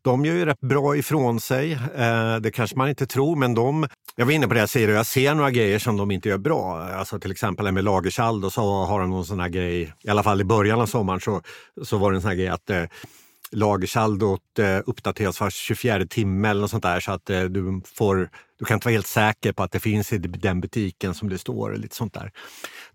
[0.01, 1.73] De gör ju rätt bra ifrån sig.
[1.73, 3.88] Eh, det kanske man inte tror, men de...
[4.15, 6.38] Jag var inne på det jag säger jag ser några grejer som de inte gör
[6.38, 6.82] bra.
[6.82, 10.41] Alltså till exempel med Lagersaldo så har de någon sån här grej, i alla fall
[10.41, 11.41] i början av sommaren så,
[11.84, 12.84] så var det en sån här grej att eh,
[13.53, 18.29] lagersaldot eh, uppdateras var 24 timme eller något sånt där så att eh, du, får,
[18.59, 21.37] du kan inte vara helt säker på att det finns i den butiken som det
[21.37, 21.75] står.
[21.75, 22.31] Lite sånt där.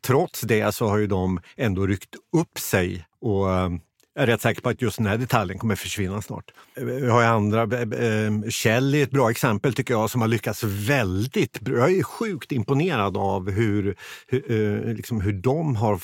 [0.00, 3.70] Trots det så har ju de ändå ryckt upp sig och eh,
[4.18, 6.50] jag är rätt säker på att just den här detaljen kommer försvinna snart.
[6.74, 7.62] Vi har ju andra.
[7.62, 11.78] Eh, eh, Kjell är ett bra exempel tycker jag som har lyckats väldigt bra.
[11.78, 16.00] Jag är sjukt imponerad av hur, hur, eh, liksom hur de har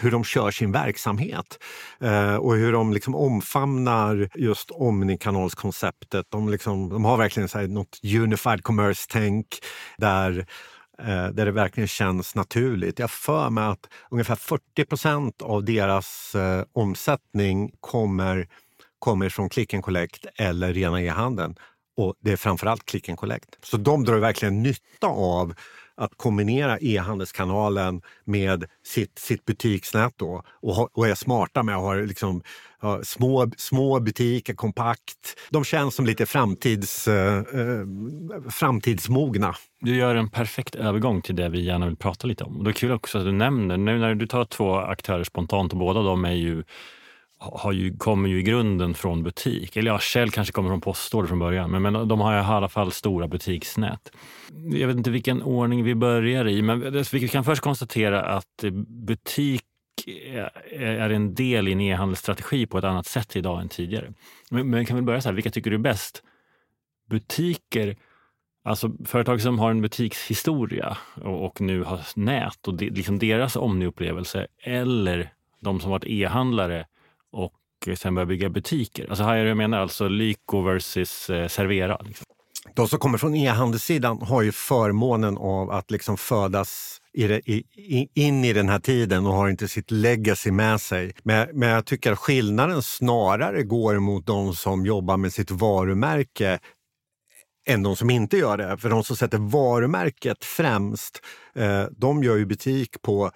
[0.00, 1.58] hur de kör sin verksamhet
[2.00, 6.26] eh, och hur de liksom omfamnar just omnikanalskonceptet.
[6.28, 9.46] De, liksom, de har verkligen så här något unified commerce-tänk
[9.98, 10.46] där
[10.98, 12.98] eh, där det verkligen känns naturligt.
[12.98, 18.48] Jag för mig att ungefär 40 procent av deras eh, omsättning kommer,
[18.98, 21.56] kommer från click and collect eller rena e-handeln.
[21.96, 23.48] Och det är framförallt click and collect.
[23.62, 25.54] Så de drar verkligen nytta av
[25.96, 31.94] att kombinera e-handelskanalen med sitt, sitt butiksnät då, och, och är smarta med att ha
[31.94, 32.42] liksom,
[33.02, 35.36] små, små butiker, kompakt.
[35.50, 37.86] De känns som lite framtids, eh, eh,
[38.50, 39.54] framtidsmogna.
[39.80, 42.56] Du gör en perfekt övergång till det vi gärna vill prata lite om.
[42.56, 45.72] Och det är kul också att du nämner, nu när du tar två aktörer spontant
[45.72, 46.62] och båda de är ju
[47.52, 49.76] har ju, kommer ju i grunden från butik.
[49.76, 52.68] Eller ja, Shell kanske kommer från postorder från början, men, men de har i alla
[52.68, 54.10] fall stora butiksnät.
[54.70, 59.64] Jag vet inte vilken ordning vi börjar i, men vi kan först konstatera att butik
[60.70, 64.12] är en del i en e-handelsstrategi på ett annat sätt idag än tidigare.
[64.50, 66.22] Men, men kan vi börja så här, vilka tycker du är bäst?
[67.10, 67.96] Butiker,
[68.64, 73.56] alltså företag som har en butikshistoria och, och nu har nät och de, liksom deras
[73.56, 76.86] omniupplevelse eller de som varit e-handlare
[77.34, 77.52] och
[77.96, 79.06] sen börja bygga butiker.
[79.08, 81.98] Alltså här jag menar alltså Lyko versus eh, Servera.
[82.04, 82.26] Liksom.
[82.74, 88.08] De som kommer från e-handelssidan har ju förmånen av att liksom födas i det, i,
[88.14, 91.12] in i den här tiden och har inte sitt legacy med sig.
[91.22, 96.58] Men, men jag tycker att skillnaden snarare går mot de som jobbar med sitt varumärke
[97.66, 98.78] än de som inte gör det.
[98.78, 101.20] För de som sätter varumärket främst,
[101.54, 103.30] eh, de gör ju butik på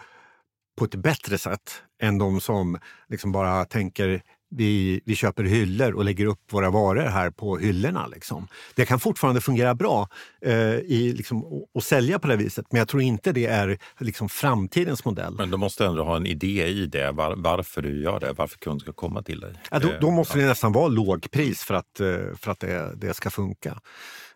[0.78, 6.04] på ett bättre sätt än de som liksom bara tänker vi, vi köper hyllor och
[6.04, 8.06] lägger upp våra varor här på hyllorna.
[8.06, 8.48] Liksom.
[8.74, 10.08] Det kan fortfarande fungera bra
[10.42, 14.28] eh, i, liksom, att sälja på det viset, men jag tror inte det är liksom,
[14.28, 15.34] framtidens modell.
[15.38, 18.58] Men du måste ändå ha en idé i det, var, varför du gör det, varför
[18.58, 19.54] kunden ska komma till dig.
[19.70, 23.14] Ja, då, då måste det nästan vara lågpris för att, eh, för att det, det
[23.14, 23.80] ska funka.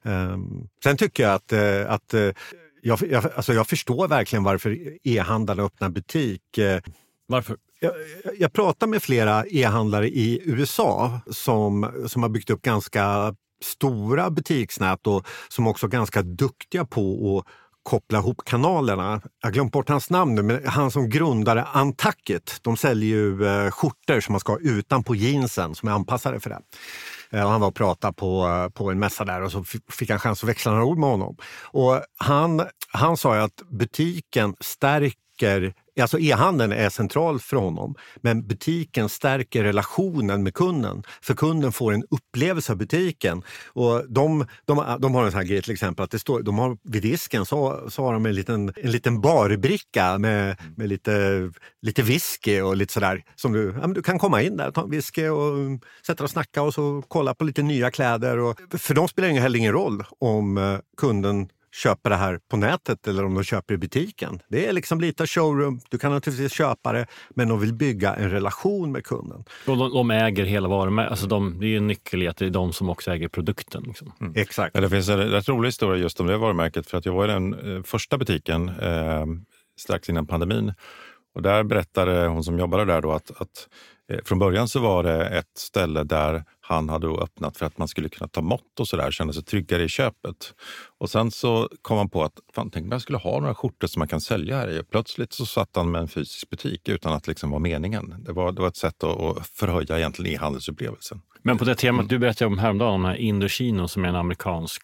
[0.03, 2.31] Um, sen tycker jag att, eh, att eh,
[2.83, 6.43] jag, jag, alltså jag förstår verkligen varför e-handlarna öppnar butik.
[7.27, 7.57] Varför?
[7.81, 7.93] Jag,
[8.39, 15.07] jag pratar med flera e-handlare i USA som, som har byggt upp ganska stora butiksnät
[15.07, 19.21] och som också är ganska duktiga på att koppla ihop kanalerna.
[19.41, 22.59] Jag har glömt bort hans namn nu, men han som grundade Antacket.
[22.63, 26.51] De säljer ju eh, skjortor som man ska ha utanpå jeansen som är anpassade för
[26.51, 26.61] det.
[27.31, 30.19] Eh, han var och pratade på, eh, på en mässa där och så fick han
[30.19, 31.37] chans att växla några ord med honom.
[31.63, 38.47] Och han, han sa ju att butiken stärker Alltså e-handeln är central för honom, men
[38.47, 41.03] butiken stärker relationen med kunden.
[41.23, 43.43] För kunden får en upplevelse av butiken.
[43.67, 46.59] Och de, de, de har en sån här grej till exempel, att det står, de
[46.59, 51.51] har, vid disken så, så har de en liten, en liten barbricka med, med lite,
[51.83, 53.25] lite whisky och lite sådär.
[53.37, 55.57] Som du, ja, du kan komma in där, ta en whisky och
[56.07, 58.39] sätta dig och snacka och så kolla på lite nya kläder.
[58.39, 62.57] Och, för dem spelar det heller ingen roll om eh, kunden köper det här på
[62.57, 64.41] nätet eller om de köper i butiken.
[64.49, 65.81] Det är liksom lite showroom.
[65.91, 69.45] Du kan naturligtvis köpa det, men de vill bygga en relation med kunden.
[69.67, 71.11] Och de, de äger hela varumärket.
[71.11, 73.83] Alltså de, det är en nyckel i att det är de som också äger produkten.
[73.87, 74.13] Liksom.
[74.21, 74.33] Mm.
[74.37, 74.75] Exakt.
[74.75, 76.87] Ja, det finns en rätt rolig historia just om det varumärket.
[76.87, 79.27] För att jag var i den eh, första butiken eh,
[79.79, 80.73] strax innan pandemin.
[81.35, 83.69] Och där berättade hon som jobbade där då att, att
[84.13, 87.89] eh, från början så var det ett ställe där han hade öppnat för att man
[87.89, 90.55] skulle kunna ta mått och sådär, känna sig tryggare i köpet.
[90.99, 93.87] Och sen så kom han på att fan, tänk om jag skulle ha några skjortor
[93.87, 94.81] som man kan sälja här i.
[94.81, 98.15] Och plötsligt så satt han med en fysisk butik utan att liksom vara meningen.
[98.19, 101.21] Det var, det var ett sätt att, att förhöja egentligen e-handelsupplevelsen.
[101.45, 104.83] Men på det temat, du berättade om häromdagen om Indochino som är en amerikansk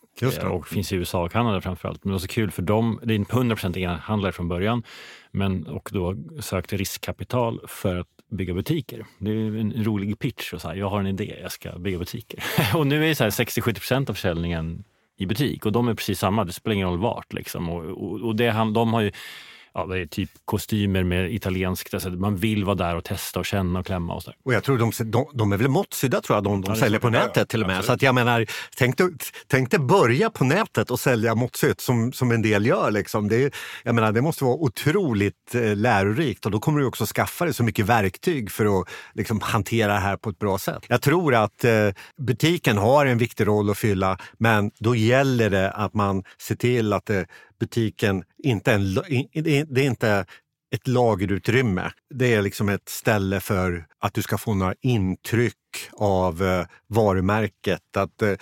[0.51, 2.05] och finns i USA och Kanada framförallt.
[2.05, 4.83] Men det var så kul för dem, det är en 100% e-handlare från början
[5.31, 9.07] men, och då sökte riskkapital för att bygga butiker.
[9.19, 10.53] Det är en rolig pitch.
[10.53, 12.45] Och så här, jag har en idé, jag ska bygga butiker.
[12.77, 14.85] och nu är 60-70 av försäljningen
[15.17, 16.45] i butik och de är precis samma.
[16.45, 17.33] Det spelar ingen roll vart.
[17.33, 17.69] Liksom.
[17.69, 19.12] Och, och, och det, de har ju
[19.79, 21.95] ja, det är typ kostymer med italienskt.
[21.95, 24.14] Alltså man vill vara där och testa och känna och klämma.
[24.14, 26.75] Och, så och jag tror de, de, de är väl måttsydda tror jag, de, de
[26.75, 27.77] ja, säljer på nätet till och med.
[27.77, 27.87] Absolut.
[27.87, 28.97] Så att jag menar, tänk
[29.47, 32.91] tänk dig börja på nätet och sälja måttsytt som, som en del gör.
[32.91, 33.29] Liksom.
[33.29, 37.45] Det, jag menar, det måste vara otroligt eh, lärorikt och då kommer du också skaffa
[37.45, 40.85] dig så mycket verktyg för att liksom, hantera det här på ett bra sätt.
[40.88, 45.71] Jag tror att eh, butiken har en viktig roll att fylla men då gäller det
[45.71, 47.27] att man ser till att det
[47.61, 48.94] butiken inte en,
[49.35, 50.27] det är inte
[50.70, 51.90] ett lagerutrymme.
[52.14, 55.54] Det är liksom ett ställe för att du ska få några intryck
[55.92, 57.96] av eh, varumärket.
[57.96, 58.33] Att, eh,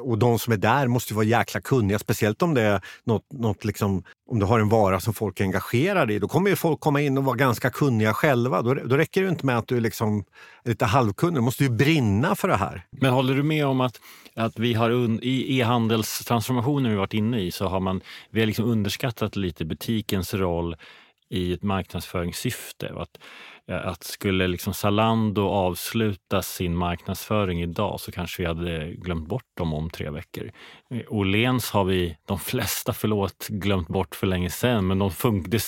[0.00, 3.64] och de som är där måste vara jäkla kunniga, speciellt om det är något, något
[3.64, 6.18] liksom, om du har en vara som folk är engagerade i.
[6.18, 8.62] Då kommer ju folk komma in och vara ganska kunniga själva.
[8.62, 10.24] Då, då räcker det inte med att du liksom
[10.64, 12.86] är lite halvkunnig, du måste ju brinna för det här.
[12.90, 14.00] Men håller du med om att,
[14.36, 18.46] att vi har un, i e-handelstransformationen vi varit inne i så har man, vi har
[18.46, 20.76] liksom underskattat lite butikens roll
[21.30, 22.94] i ett marknadsföringssyfte.
[22.96, 23.18] Att,
[23.70, 29.56] eh, att skulle liksom Zalando avsluta sin marknadsföring idag så kanske vi hade glömt bort
[29.56, 30.50] dem om tre veckor.
[30.90, 35.44] Eh, Åhléns har vi, de flesta, förlåt, glömt bort för länge sedan men de fun-
[35.48, 35.62] det,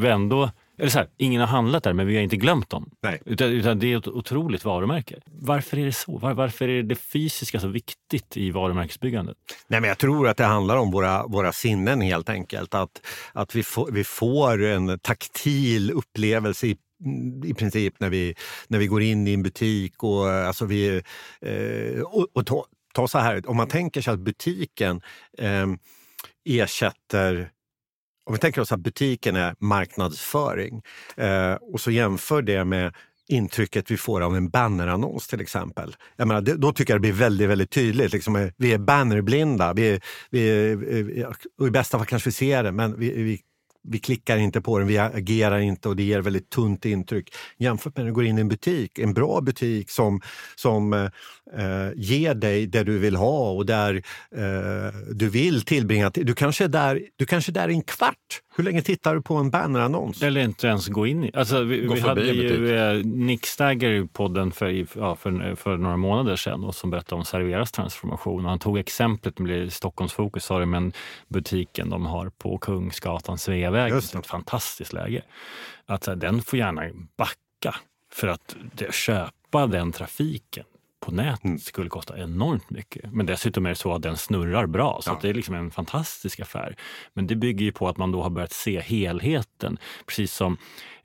[0.00, 2.90] det, ändå eller så här, ingen har handlat där men vi har inte glömt dem.
[3.02, 3.22] Nej.
[3.26, 5.20] Utan, utan det är ett otroligt varumärke.
[5.26, 6.18] Varför är det så?
[6.18, 9.36] Var, varför är det fysiska så viktigt i varumärkesbyggandet?
[9.66, 12.74] Nej, men jag tror att det handlar om våra, våra sinnen helt enkelt.
[12.74, 16.76] Att, att vi, får, vi får en taktil upplevelse i
[17.44, 18.34] i princip när vi,
[18.68, 20.02] när vi går in i en butik.
[20.02, 21.02] Och, alltså vi,
[21.40, 25.00] eh, och, och ta, ta, så här, om man tänker sig att butiken
[25.38, 25.66] eh,
[26.44, 27.50] ersätter
[28.24, 30.82] om vi tänker oss att butiken är marknadsföring
[31.16, 32.94] eh, och så jämför det med
[33.28, 35.96] intrycket vi får av en bannerannons till exempel.
[36.16, 38.12] Jag menar, då tycker jag det blir väldigt, väldigt tydligt.
[38.12, 39.72] Liksom, eh, vi är bannerblinda.
[39.72, 40.70] Vi, vi,
[41.20, 41.30] eh,
[41.60, 43.40] och I bästa fall kanske vi ser det, men vi, vi
[43.82, 47.34] vi klickar inte på den, vi agerar inte och det ger väldigt tunt intryck.
[47.58, 50.20] Jämfört med när du går in i en butik, en bra butik som,
[50.56, 53.94] som eh, ger dig det du vill ha och där
[54.36, 56.10] eh, du vill tillbringa...
[56.10, 58.16] Du kanske, är där, du kanske är där i en kvart.
[58.54, 60.22] Hur länge tittar du på en bannerannons?
[60.22, 61.30] Eller inte ens gå in i.
[61.34, 65.96] Alltså, vi, vi hade ju eh, Nick Stagger i podden för, ja, för, för, några
[65.96, 68.44] månader sedan och som berättade om Serveras transformation.
[68.44, 70.92] Och han tog exemplet med Stockholmsfokus, det, men
[71.28, 73.98] butiken de har på Kungsgatan, Sveavägen.
[73.98, 75.22] Ett fantastiskt läge.
[75.86, 76.82] Att den får gärna
[77.16, 77.74] backa
[78.12, 80.64] för att det, köpa den trafiken
[81.02, 81.58] på nätet mm.
[81.58, 83.12] skulle kosta enormt mycket.
[83.12, 85.18] Men dessutom är det så att den snurrar bra, så ja.
[85.22, 86.76] det är liksom en fantastisk affär.
[87.12, 89.78] Men det bygger ju på att man då har börjat se helheten.
[90.06, 90.56] Precis som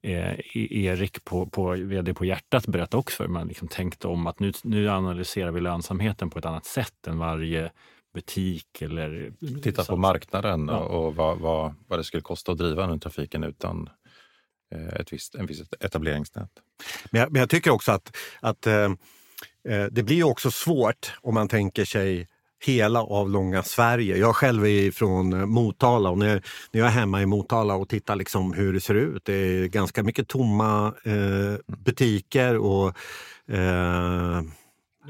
[0.01, 4.27] eh, e- Erik, på, på, vd på Hjärtat, berättade också för Man liksom tänkte om
[4.27, 7.71] att nu, nu analyserar vi lönsamheten på ett annat sätt än varje
[8.13, 9.31] butik eller...
[9.61, 10.77] Titta på marknaden ja.
[10.77, 13.89] och vad, vad, vad det skulle kosta att driva den trafiken utan
[14.75, 16.49] eh, ett visst, en viss etableringsnät.
[17.11, 18.89] Men jag, men jag tycker också att, att Eh,
[19.67, 22.27] Eh, det blir också svårt om man tänker sig
[22.59, 24.17] hela avlånga Sverige.
[24.17, 27.89] Jag själv är från eh, Motala och när, när jag är hemma i Motala och
[27.89, 29.25] tittar liksom hur det ser ut.
[29.25, 32.87] Det är ganska mycket tomma eh, butiker och
[33.51, 34.41] eh,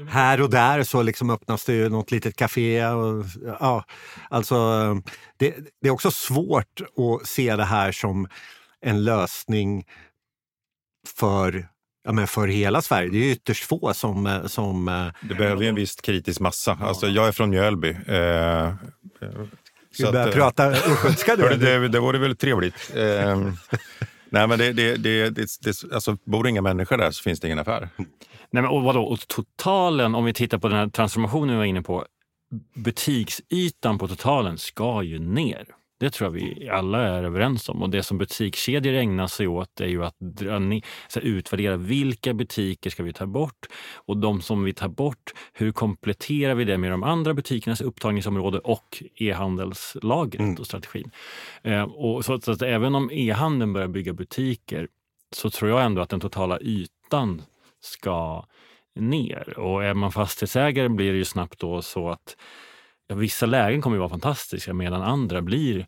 [0.08, 2.86] här och där så liksom öppnas det ju något litet café.
[2.86, 3.24] Och,
[3.60, 3.84] ja,
[4.30, 4.56] alltså,
[5.36, 8.28] det, det är också svårt att se det här som
[8.80, 9.84] en lösning
[11.18, 11.68] för
[12.04, 13.10] ja, men för hela Sverige.
[13.10, 14.40] Det är ytterst få som...
[14.46, 16.78] som det behöver ju en viss kritisk massa.
[16.82, 17.88] Alltså, jag är från Mjölby.
[17.88, 18.74] Eh,
[19.98, 21.48] vi börjar prata östgötska nu.
[21.56, 22.92] det, det vore väl trevligt.
[22.94, 23.36] Eh,
[24.30, 27.46] nej, men det, det, det, det, det, alltså, bor inga människor där så finns det
[27.46, 27.88] ingen affär.
[28.50, 29.02] Nej, men, och vadå?
[29.02, 32.04] Och totalen, om vi tittar på den här transformationen vi var inne på.
[32.74, 35.64] Butiksytan på totalen ska ju ner.
[36.00, 37.82] Det tror jag vi alla är överens om.
[37.82, 40.82] Och Det som butikskedjor ägnar sig åt är ju att ner,
[41.20, 46.54] utvärdera vilka butiker ska vi ta bort och de som vi tar bort, hur kompletterar
[46.54, 50.54] vi det med de andra butikernas upptagningsområde och e-handelslagret mm.
[50.54, 51.10] och strategin.
[51.62, 54.88] Eh, och så, så att även om e-handeln börjar bygga butiker
[55.36, 57.42] så tror jag ändå att den totala ytan
[57.80, 58.44] ska
[58.94, 59.58] ner.
[59.58, 62.36] Och är man fastighetsägare blir det ju snabbt då så att
[63.14, 65.86] vissa lägen kommer att vara fantastiska medan andra blir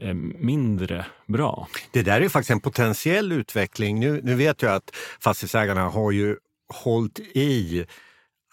[0.00, 1.68] eh, mindre bra.
[1.92, 4.00] Det där är faktiskt en potentiell utveckling.
[4.00, 4.90] Nu, nu vet jag att
[5.20, 6.36] fastighetsägarna har ju
[6.68, 7.86] hållit i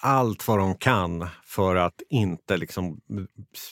[0.02, 3.00] allt vad de kan för att inte liksom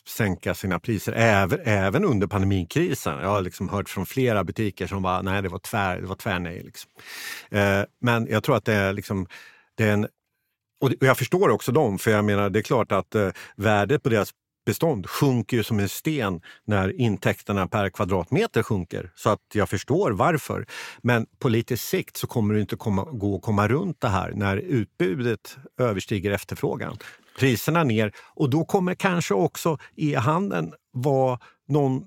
[0.08, 3.20] sänka sina priser, även, även under pandemikrisen.
[3.22, 6.16] Jag har liksom hört från flera butiker som bara, nej det var, tvär, det var
[6.16, 6.64] tvärnej.
[6.64, 6.92] Liksom.
[7.50, 9.28] Eh, men jag tror att det är, liksom,
[9.76, 10.08] det är en
[10.82, 14.10] och jag förstår också dem, för jag menar det är klart att eh, värdet på
[14.10, 14.32] deras
[14.66, 19.12] bestånd sjunker ju som en sten när intäkterna per kvadratmeter sjunker.
[19.16, 20.66] Så att jag förstår varför.
[21.02, 24.32] Men på lite sikt så kommer det inte komma, gå att komma runt det här
[24.36, 26.98] när utbudet överstiger efterfrågan.
[27.40, 32.04] Priserna ner och då kommer kanske också e-handeln vara någon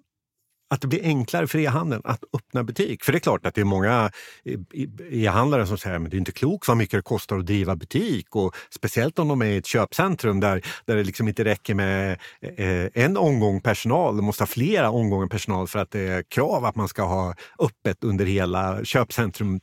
[0.70, 3.04] att det blir enklare för e-handeln att öppna butik.
[3.04, 4.10] För det är klart att det är många
[4.44, 7.76] eh, e-handlare som säger att det är inte klokt vad mycket det kostar att driva
[7.76, 8.36] butik.
[8.36, 12.18] Och speciellt om de är i ett köpcentrum där, där det liksom inte räcker med
[12.56, 14.16] eh, en omgång personal.
[14.16, 17.34] De måste ha flera omgångar personal för att det är krav att man ska ha
[17.58, 19.60] öppet under hela köpcentrum,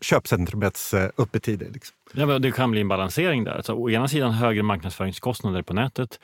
[0.00, 1.70] köpcentrumets eh, öppettider.
[1.70, 1.96] Liksom.
[2.12, 3.62] Ja, det kan bli en balansering där.
[3.62, 6.18] Så å ena sidan högre marknadsföringskostnader på nätet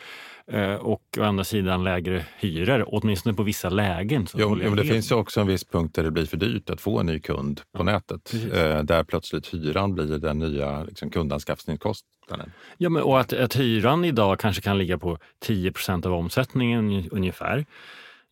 [0.53, 4.27] Eh, och å andra sidan lägre hyror, åtminstone på vissa lägen.
[4.27, 6.71] Så jo, men det finns ju också en viss punkt där det blir för dyrt
[6.71, 8.35] att få en ny kund på ja, nätet.
[8.35, 12.53] Eh, där plötsligt hyran blir den nya liksom, kundanskaffningskostnaden.
[12.79, 17.67] Ja, men, och att, att hyran idag kanske kan ligga på 10% av omsättningen ungefär.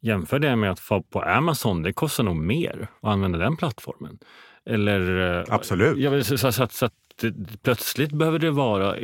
[0.00, 4.18] Jämför det med att få på Amazon, det kostar nog mer att använda den plattformen.
[4.66, 5.98] Eller, eh, Absolut.
[5.98, 7.24] Ja, så, så, så, att
[7.62, 8.96] plötsligt behöver det vara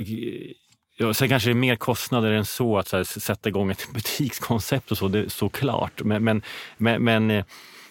[0.97, 3.89] Ja, sen kanske det är mer kostnader än så att så här, sätta igång ett
[3.95, 6.03] butikskoncept och så, det, såklart.
[6.03, 6.43] Men, men,
[6.77, 7.45] men, men eh,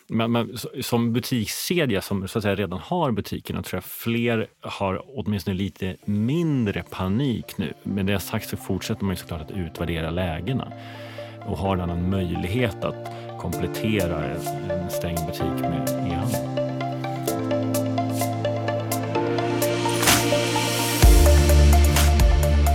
[0.09, 5.57] man, som butikskedja som så att säga, redan har butikerna tror jag fler har åtminstone
[5.57, 7.73] lite mindre panik nu.
[7.83, 10.73] Med det sagt så fortsätter man ju såklart att utvärdera lägena
[11.45, 16.50] och har en möjlighet att komplettera en stängd butik med e-handel.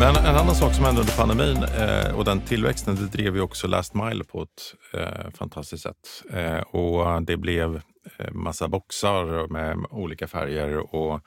[0.00, 3.40] Men en annan sak som hände under pandemin eh, och den tillväxten, det drev ju
[3.40, 6.22] också Last Mile på ett eh, fantastiskt sätt.
[6.32, 7.80] Eh, och det blev
[8.18, 11.20] eh, massa boxar med olika färger och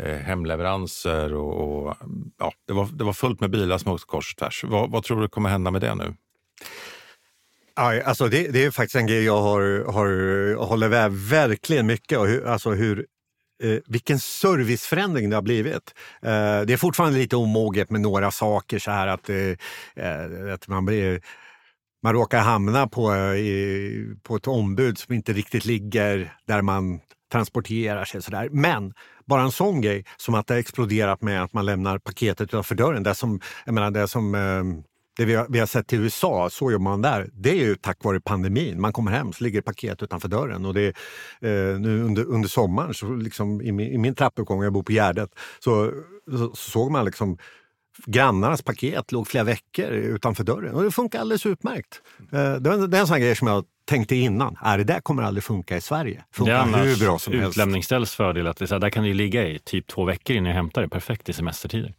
[0.00, 1.96] eh, hemleveranser och, och,
[2.38, 4.64] ja, det, var, det var fullt med bilar som åkte kors och tvärs.
[4.64, 6.14] Vad, vad tror du kommer hända med det nu?
[7.76, 12.46] Alltså det, det, är faktiskt en grej jag har, har, håller verkligen mycket och hur,
[12.46, 13.06] alltså hur
[13.64, 15.94] eh, vilken serviceförändring det har blivit.
[16.22, 19.36] Eh, det är fortfarande lite omoget med några saker så här att, eh,
[19.96, 21.20] eh att man blir
[22.04, 27.00] man råkar hamna på, eh, i, på ett ombud som inte riktigt ligger där man
[27.32, 28.22] transporterar sig.
[28.22, 28.48] Sådär.
[28.50, 28.94] Men
[29.26, 32.74] bara en sån grej som att det har exploderat med att man lämnar paketet utanför
[32.74, 33.02] dörren.
[33.02, 34.64] Det som, jag menar, det som eh,
[35.16, 37.30] det vi har, vi har sett i USA, så jobbar man där.
[37.32, 38.80] Det är ju tack vare pandemin.
[38.80, 40.64] Man kommer hem så ligger paket utanför dörren.
[40.64, 40.86] Och det,
[41.40, 44.92] eh, nu under, under sommaren, så liksom, i, min, i min trappuppgång, jag bor på
[44.92, 45.92] Gärdet, så,
[46.30, 47.38] så, så såg man liksom
[48.06, 52.02] grannarnas paket låg flera veckor utanför dörren och det funkar alldeles utmärkt.
[52.32, 54.56] Eh, det är en sån grej som jag tänkte innan.
[54.62, 56.24] Är det där kommer aldrig funka i Sverige.
[56.32, 59.14] Funkar det är hur bra som utlämningsställs fördel att det, så här, där kan det
[59.14, 60.88] ligga i typ två veckor innan jag hämtar det.
[60.88, 61.94] Perfekt i semestertider.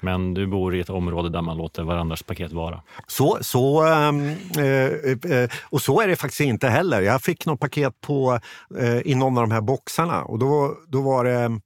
[0.00, 2.82] Men du bor i ett område där man låter varandras paket vara.
[3.06, 4.28] Så, så, ehm,
[4.58, 7.00] eh, eh, och så är det faktiskt inte heller.
[7.00, 8.40] Jag fick något paket på,
[8.78, 11.60] eh, i någon av de här boxarna och då, då var det,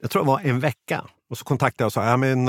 [0.00, 1.04] jag tror det var en vecka.
[1.30, 2.46] Och så kontaktade jag och sa, ja, men,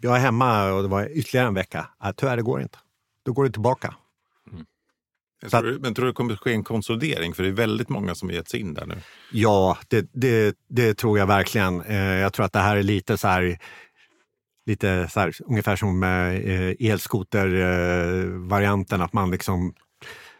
[0.00, 1.86] jag är hemma och det var ytterligare en vecka.
[2.02, 2.78] Ja, tyvärr, det går inte.
[3.24, 3.94] Då går det tillbaka.
[4.52, 4.66] Mm.
[5.50, 7.34] Tror du, men tror du det kommer att ske en konsolidering?
[7.34, 8.94] För det är väldigt många som har gett sig in där nu.
[9.32, 11.80] Ja, det, det, det tror jag verkligen.
[11.82, 13.58] Eh, jag tror att det här är lite så här
[14.68, 19.74] lite så här, ungefär som eh, elskotervarianten, att man liksom...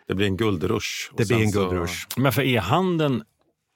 [0.06, 1.10] Det blir en guldrush.
[1.16, 2.06] Det blir en guldrush.
[2.08, 2.20] Så...
[2.20, 3.22] Men för e-handeln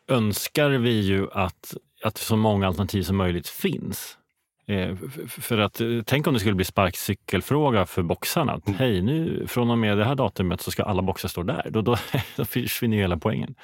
[0.08, 4.18] önskar vi ju att, att så många alternativ som möjligt finns.
[4.66, 4.96] Eh,
[5.26, 8.52] för att eh, tänk om det skulle bli sparkcykelfråga för boxarna.
[8.52, 8.78] Att, mm.
[8.78, 11.66] Hej, nu från och med det här datumet så ska alla boxar stå där.
[11.70, 11.96] Då, då,
[12.36, 13.54] då försvinner ju hela poängen.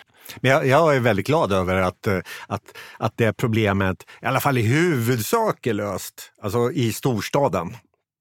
[0.40, 4.40] Men jag, jag, är väldigt glad över att, eh, att, att det problemet i alla
[4.40, 7.74] fall i huvudsak är löst alltså i storstaden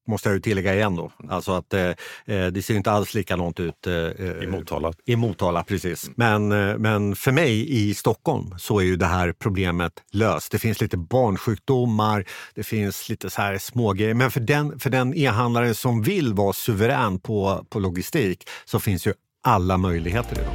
[0.07, 1.11] måste jag ju tillägga igen då.
[1.29, 1.89] Alltså att eh,
[2.25, 4.93] eh det ser inte alls likadant ut eh, eh, i Motala.
[5.05, 6.09] I Motala, precis.
[6.15, 10.51] Men, eh, men för mig i Stockholm så är ju det här problemet löst.
[10.51, 14.13] Det finns lite barnsjukdomar, det finns lite så här smågrejer.
[14.13, 19.07] Men för den, för den e-handlare som vill vara suverän på, på logistik så finns
[19.07, 20.53] ju alla möjligheter idag.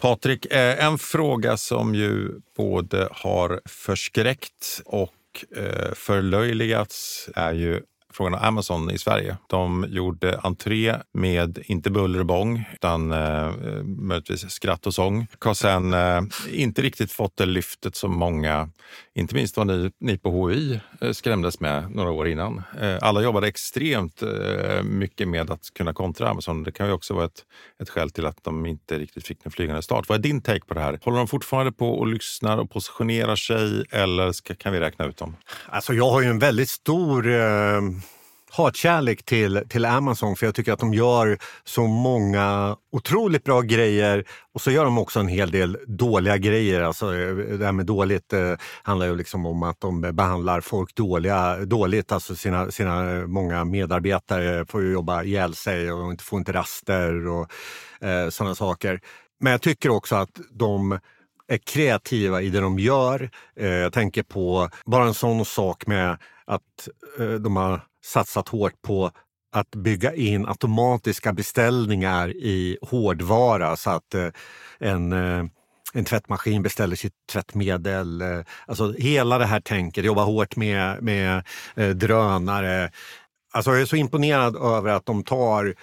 [0.00, 5.10] Patrik, en fråga som ju både har förskräckt och
[5.56, 7.80] eh, förlöjligats är ju
[8.12, 9.36] frågan om Amazon i Sverige.
[9.46, 13.52] De gjorde entré med, inte buller och bång, utan eh,
[13.84, 15.26] möjligtvis skratt och sång.
[15.40, 18.70] Har sen eh, inte riktigt fått det lyftet som många,
[19.14, 22.62] inte minst vad ni, ni på HI eh, skrämdes med några år innan.
[22.80, 26.62] Eh, alla jobbade extremt eh, mycket med att kunna kontra Amazon.
[26.62, 27.44] Det kan ju också vara ett,
[27.82, 30.08] ett skäl till att de inte riktigt fick en flygande start.
[30.08, 30.98] Vad är din take på det här?
[31.02, 35.16] Håller de fortfarande på och lyssnar och positionerar sig eller ska, kan vi räkna ut
[35.16, 35.36] dem?
[35.68, 37.80] Alltså jag har ju en väldigt stor eh
[38.52, 44.24] hatkärlek till, till Amazon för jag tycker att de gör så många otroligt bra grejer
[44.54, 46.80] och så gör de också en hel del dåliga grejer.
[46.80, 50.94] Alltså, eh, det här med dåligt eh, handlar ju liksom om att de behandlar folk
[50.94, 52.12] dåliga, dåligt.
[52.12, 57.50] Alltså sina, sina många medarbetare får ju jobba ihjäl sig och får inte raster och
[58.00, 59.00] eh, sådana saker.
[59.40, 60.98] Men jag tycker också att de
[61.48, 63.30] är kreativa i det de gör.
[63.56, 66.88] Eh, jag tänker på bara en sån sak med att
[67.18, 69.10] eh, de har satsat hårt på
[69.52, 74.28] att bygga in automatiska beställningar i hårdvara så att eh,
[74.78, 75.44] en, eh,
[75.94, 78.20] en tvättmaskin beställer sitt tvättmedel.
[78.20, 81.44] Eh, alltså hela det här tänket, jobba hårt med, med
[81.94, 82.90] drönare.
[83.52, 85.74] Alltså jag är så imponerad över att de tar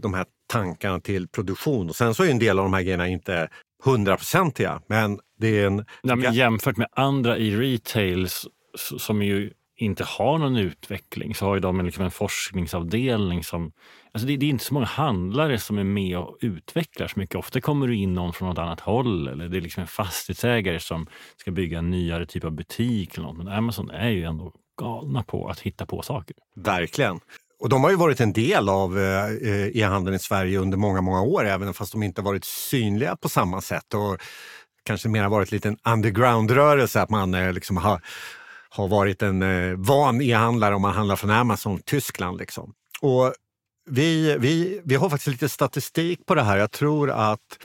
[0.00, 1.88] de här tankarna till produktion.
[1.88, 3.48] Och sen så är en del av de här grejerna inte
[3.84, 5.76] hundraprocentiga, men det är en...
[6.02, 8.28] Nej, men jämfört med andra i retail
[8.98, 9.52] som ju
[9.82, 13.72] inte har någon utveckling så har ju de liksom en forskningsavdelning som...
[14.14, 17.36] Alltså det, det, är inte så många handlare som är med och utvecklar så mycket.
[17.36, 20.80] Ofta kommer du in någon från något annat håll eller det är liksom en fastighetsägare
[20.80, 21.06] som
[21.36, 23.16] ska bygga en nyare typ av butik.
[23.16, 23.36] Eller något.
[23.36, 26.36] Men Amazon är ju ändå galna på att hitta på saker.
[26.56, 27.20] Verkligen.
[27.60, 31.22] Och de har ju varit en del av eh, e-handeln i Sverige under många, många
[31.22, 33.94] år, även fast de inte varit synliga på samma sätt.
[33.94, 34.20] Och
[34.84, 38.00] kanske mer varit lite en underground-rörelse, att man eh, liksom har
[38.72, 42.38] har varit en eh, van e-handlare om man handlar från Amazon, Tyskland.
[42.38, 42.74] Liksom.
[43.00, 43.34] Och
[43.90, 46.56] vi, vi, vi har faktiskt lite statistik på det här.
[46.56, 47.58] Jag tror att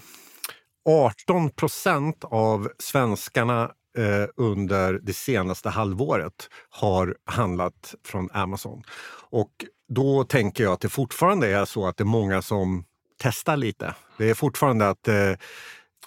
[0.90, 3.64] 18 procent av svenskarna
[3.98, 8.84] eh, under det senaste halvåret har handlat från Amazon.
[9.30, 9.52] Och
[9.90, 12.86] då tänker jag att det fortfarande är så att det är många som
[13.22, 13.96] testar lite.
[14.18, 15.32] Det är fortfarande att eh,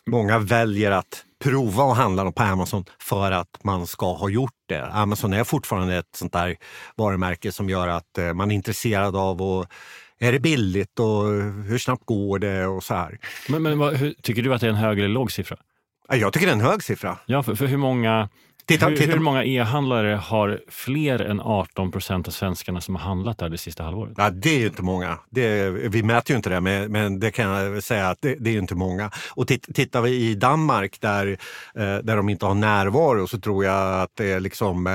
[0.06, 4.86] många väljer att prova att handla på Amazon för att man ska ha gjort det.
[4.86, 6.56] Amazon är fortfarande ett sånt där
[6.96, 9.66] varumärke som gör att eh, man är intresserad av och
[10.18, 11.24] är det billigt och
[11.64, 13.18] hur snabbt går det och så här.
[13.48, 15.56] Men, men vad, hur, tycker du att det är en hög eller låg siffra?
[16.08, 17.18] Jag tycker det är en hög siffra.
[17.26, 18.28] Ja, för, för hur många
[18.70, 19.12] Titta, hur, titta.
[19.12, 23.58] hur, många e-handlare har fler än 18 procent av svenskarna som har handlat där det
[23.58, 24.14] sista halvåret?
[24.16, 25.18] Ja, det är ju inte många.
[25.30, 28.50] Det, vi mäter ju inte det, men, men det kan jag säga att det, det
[28.50, 29.10] är inte många.
[29.30, 31.26] Och titt, tittar vi i Danmark där,
[31.74, 34.92] eh, där de inte har närvaro så tror jag att det är liksom, eh,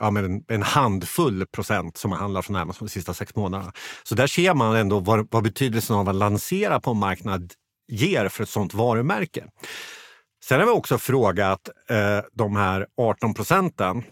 [0.00, 3.72] ja, men en handfull procent som har handlat från Amazon de sista sex månaderna.
[4.02, 7.52] Så där ser man ändå vad, vad betydelsen av att lansera på en marknad
[7.88, 9.44] ger för ett sådant varumärke.
[10.44, 14.02] Sen har vi också frågat eh, de här 18 procenten,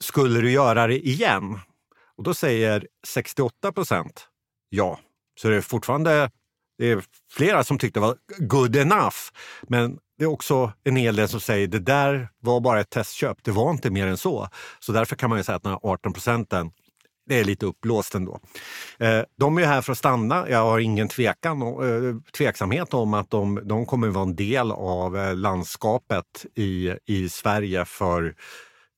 [0.00, 1.58] skulle du göra det igen?
[2.16, 4.28] Och då säger 68 procent
[4.68, 4.98] ja.
[5.40, 6.30] Så det är fortfarande
[6.78, 9.16] det är flera som tyckte det var good enough.
[9.62, 13.38] Men det är också en hel del som säger det där var bara ett testköp.
[13.42, 14.48] Det var inte mer än så.
[14.78, 16.70] Så därför kan man ju säga att de här 18 procenten
[17.28, 18.40] det är lite uppblåst ändå.
[18.98, 20.48] Eh, de är här för att stanna.
[20.48, 25.16] Jag har ingen tvekan, eh, tveksamhet om att de, de kommer vara en del av
[25.16, 28.34] eh, landskapet i, i Sverige för,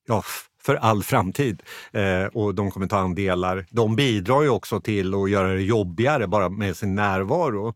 [0.07, 0.23] ja,
[0.63, 1.61] för all framtid.
[2.33, 3.65] och de kommer ta andelar.
[3.69, 7.73] De bidrar ju också till att göra det jobbigare bara med sin närvaro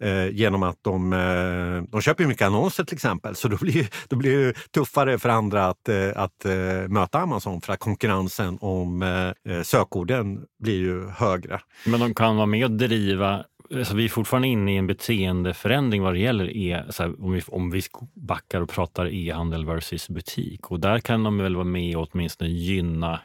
[0.00, 3.34] eh, genom att de, eh, de köper mycket annonser till exempel.
[3.34, 7.72] Så då blir, det blir tuffare för andra att, eh, att eh, möta Amazon för
[7.72, 11.60] att konkurrensen om eh, eh, sökorden blir ju högre.
[11.86, 13.44] Men de kan vara med och driva
[13.74, 17.42] Alltså vi är fortfarande inne i en beteendeförändring vad det gäller e, här, om, vi,
[17.48, 17.82] om vi
[18.14, 20.70] backar och pratar e-handel versus butik.
[20.70, 23.20] Och där kan de väl vara med och åtminstone gynna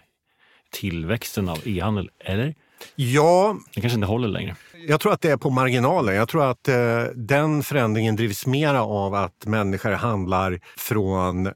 [0.72, 2.56] tillväxten av e-handel, eller?
[2.96, 3.58] Ja.
[3.76, 4.56] Det kanske inte håller längre.
[4.88, 6.16] Jag tror att det är på marginalen.
[6.16, 11.52] Jag tror att eh, den förändringen drivs mera av att människor handlar från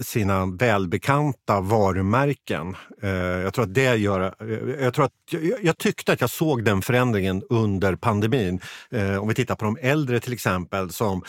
[0.00, 2.76] sina välbekanta varumärken.
[3.02, 4.20] Eh, jag tror att det gör...
[4.20, 8.60] Eh, jag, tror att, jag, jag, tyckte att jag såg den förändringen under pandemin.
[8.90, 11.22] Eh, om vi tittar på de äldre till exempel som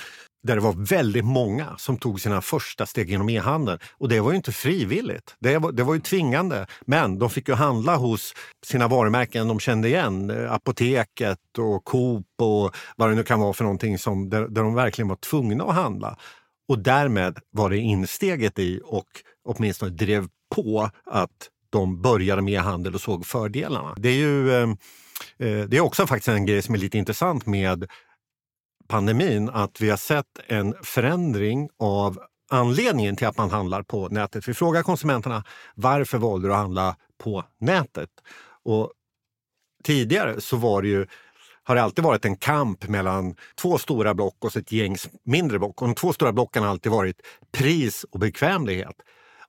[0.43, 3.79] där det var väldigt många som tog sina första steg genom e-handeln.
[3.97, 6.67] Och det var ju inte frivilligt, det var, det var ju tvingande.
[6.85, 8.33] Men de fick ju handla hos
[8.65, 10.29] sina varumärken de kände igen.
[10.29, 14.63] Eh, Apoteket och Coop och vad det nu kan vara för någonting som, där, där
[14.63, 16.17] de verkligen var tvungna att handla.
[16.69, 19.07] Och därmed var det insteget i och
[19.45, 23.93] åtminstone drev på att de började med e-handel och såg fördelarna.
[23.97, 24.69] Det är ju eh,
[25.39, 27.87] eh det är också faktiskt en grej som är lite intressant med
[28.87, 32.19] pandemin, att vi har sett en förändring av
[32.49, 34.47] anledningen till att man handlar på nätet.
[34.47, 35.43] Vi frågar konsumenterna
[35.75, 38.09] varför valde du att handla på nätet?
[38.63, 38.91] Och
[39.83, 41.07] tidigare så var det ju
[41.63, 45.81] har det alltid varit en kamp mellan två stora block och ett gäng mindre block.
[45.81, 47.21] Och de två stora blocken har alltid varit
[47.51, 48.95] pris och bekvämlighet.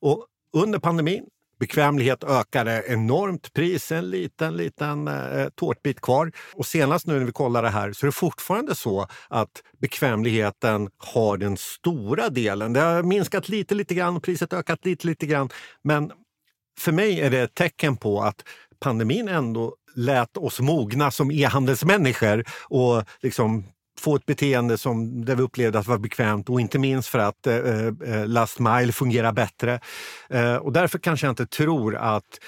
[0.00, 1.24] Och under pandemin
[1.58, 6.32] Bekvämlighet ökade enormt, pris en liten, liten eh, tårtbit kvar.
[6.54, 10.88] Och senast nu när vi kollar det här så är det fortfarande så att bekvämligheten
[10.98, 12.72] har den stora delen.
[12.72, 15.48] Det har minskat lite, lite grann och priset ökat lite, lite grann.
[15.84, 16.12] Men
[16.78, 18.44] för mig är det ett tecken på att
[18.80, 23.64] pandemin ändå lät oss mogna som e-handelsmänniskor och liksom
[24.00, 27.46] få ett beteende som där vi upplevde att var bekvämt och inte minst för att
[27.46, 29.80] eh, eh, last mile fungerar bättre.
[30.30, 32.38] Eh, och därför kanske jag inte tror att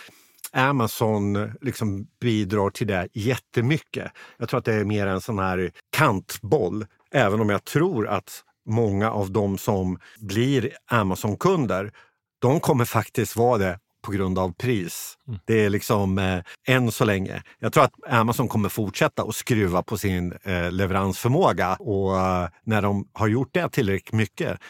[0.52, 4.12] Amazon liksom bidrar till det jättemycket.
[4.38, 8.44] Jag tror att det är mer en sån här kantboll, även om jag tror att
[8.66, 11.92] många av de som blir Amazon-kunder,
[12.38, 15.18] de kommer faktiskt vara det på grund av pris.
[15.28, 15.40] Mm.
[15.44, 17.42] Det är liksom eh, än så länge.
[17.58, 22.82] Jag tror att Amazon kommer fortsätta att skruva på sin eh, leveransförmåga och eh, när
[22.82, 24.60] de har gjort det tillräckligt mycket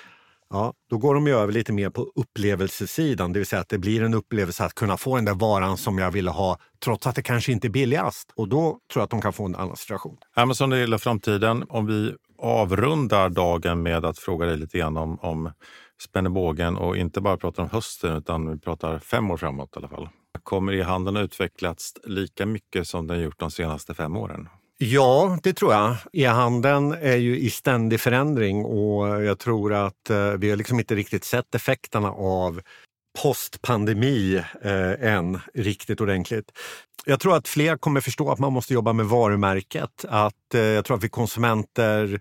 [0.53, 3.79] Ja, då går de ju över lite mer på upplevelsesidan, det vill säga att det
[3.79, 7.15] blir en upplevelse att kunna få den där varan som jag ville ha trots att
[7.15, 8.33] det kanske inte är billigast.
[8.35, 10.17] Och då tror jag att de kan få en annan situation.
[10.37, 11.65] Amazon gillar framtiden.
[11.69, 15.53] Om vi avrundar dagen med att fråga dig lite grann om, om
[16.03, 19.79] spänner bågen och inte bara pratar om hösten utan vi pratar fem år framåt i
[19.79, 20.09] alla fall.
[20.43, 24.49] Kommer e-handeln att utvecklats lika mycket som den gjort de senaste fem åren?
[24.79, 25.97] Ja, det tror jag.
[26.13, 30.95] E-handeln är ju i ständig förändring och jag tror att eh, vi har liksom inte
[30.95, 32.61] riktigt sett effekterna av
[33.23, 36.53] postpandemi eh, än riktigt ordentligt.
[37.05, 40.05] Jag tror att fler kommer förstå att man måste jobba med varumärket.
[40.09, 42.21] Att, eh, jag tror att vi konsumenter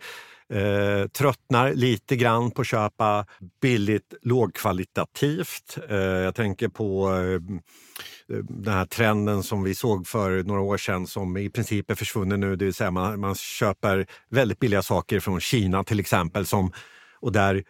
[0.53, 3.25] eh, tröttnar lite grann på att köpa
[3.61, 5.77] billigt lågkvalitativt.
[5.89, 10.77] Eh, jag tänker på eh, eh, den här trenden som vi såg för några år
[10.77, 12.55] sedan som i princip är försvunnen nu.
[12.55, 16.71] Det vill säga man, man köper väldigt billiga saker från Kina till exempel som,
[17.19, 17.63] och där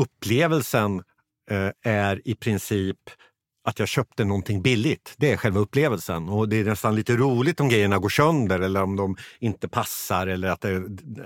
[0.00, 1.02] upplevelsen
[1.50, 2.98] eh, är i princip
[3.64, 5.14] att jag köpte någonting billigt.
[5.16, 6.28] Det är själva upplevelsen.
[6.28, 10.26] Och det är nästan lite roligt om grejerna går sönder eller om de inte passar
[10.26, 10.76] eller att det,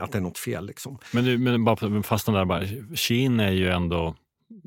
[0.00, 0.66] att det är något fel.
[0.66, 0.98] Liksom.
[1.12, 2.62] Men, du, men bara fastna där bara.
[2.94, 4.14] Kina är ju ändå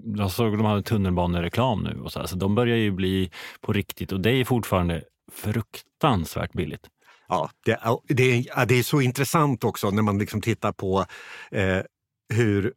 [0.06, 3.74] jag såg de hade tunnelbanereklam nu och så, här, så de börjar ju bli på
[3.74, 6.88] riktigt och det är fortfarande fruktansvärt billigt.
[7.28, 11.06] Ja, det, det, det är så intressant också när man liksom tittar på
[11.52, 11.80] eh,
[12.34, 12.74] hur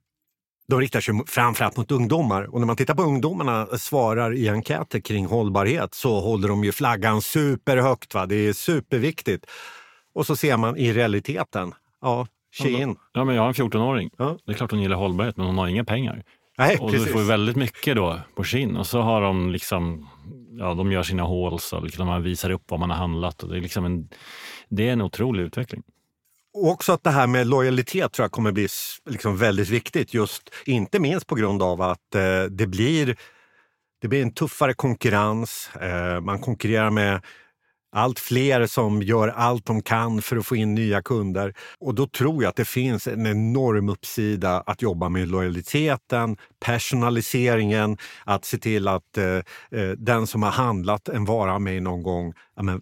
[0.71, 2.43] de riktar sig framförallt mot ungdomar.
[2.55, 6.73] Och när man tittar på ungdomarna svarar i enkäter kring hållbarhet så håller de ju
[6.73, 8.15] flaggan superhögt.
[8.15, 8.27] Va?
[8.27, 9.47] Det är superviktigt.
[10.15, 12.97] Och så ser man i realiteten, ja, Shein.
[13.13, 14.11] Ja, men jag har en 14-åring.
[14.19, 14.39] Ja.
[14.47, 16.23] Det är klart hon gillar hållbarhet, men hon har inga pengar.
[16.59, 17.07] Nej, och precis.
[17.07, 18.77] du får väldigt mycket då på Shein.
[18.77, 20.09] Och så har de liksom,
[20.59, 23.43] ja, de gör sina hauls och liksom man visar upp vad man har handlat.
[23.43, 24.09] Och det, är liksom en,
[24.69, 25.83] det är en otrolig utveckling.
[26.55, 28.69] Och också att det här med lojalitet tror jag kommer bli
[29.11, 30.15] liksom väldigt viktigt.
[30.15, 33.17] Just inte minst på grund av att eh, det, blir,
[34.01, 35.71] det blir en tuffare konkurrens.
[35.81, 37.23] Eh, man konkurrerar med
[37.93, 41.55] allt fler som gör allt de kan för att få in nya kunder.
[41.79, 47.99] Och då tror jag att det finns en enorm uppsida att jobba med lojaliteten, personaliseringen,
[48.25, 49.25] att se till att eh,
[49.81, 52.81] eh den som har handlat en vara med någon gång, ja, men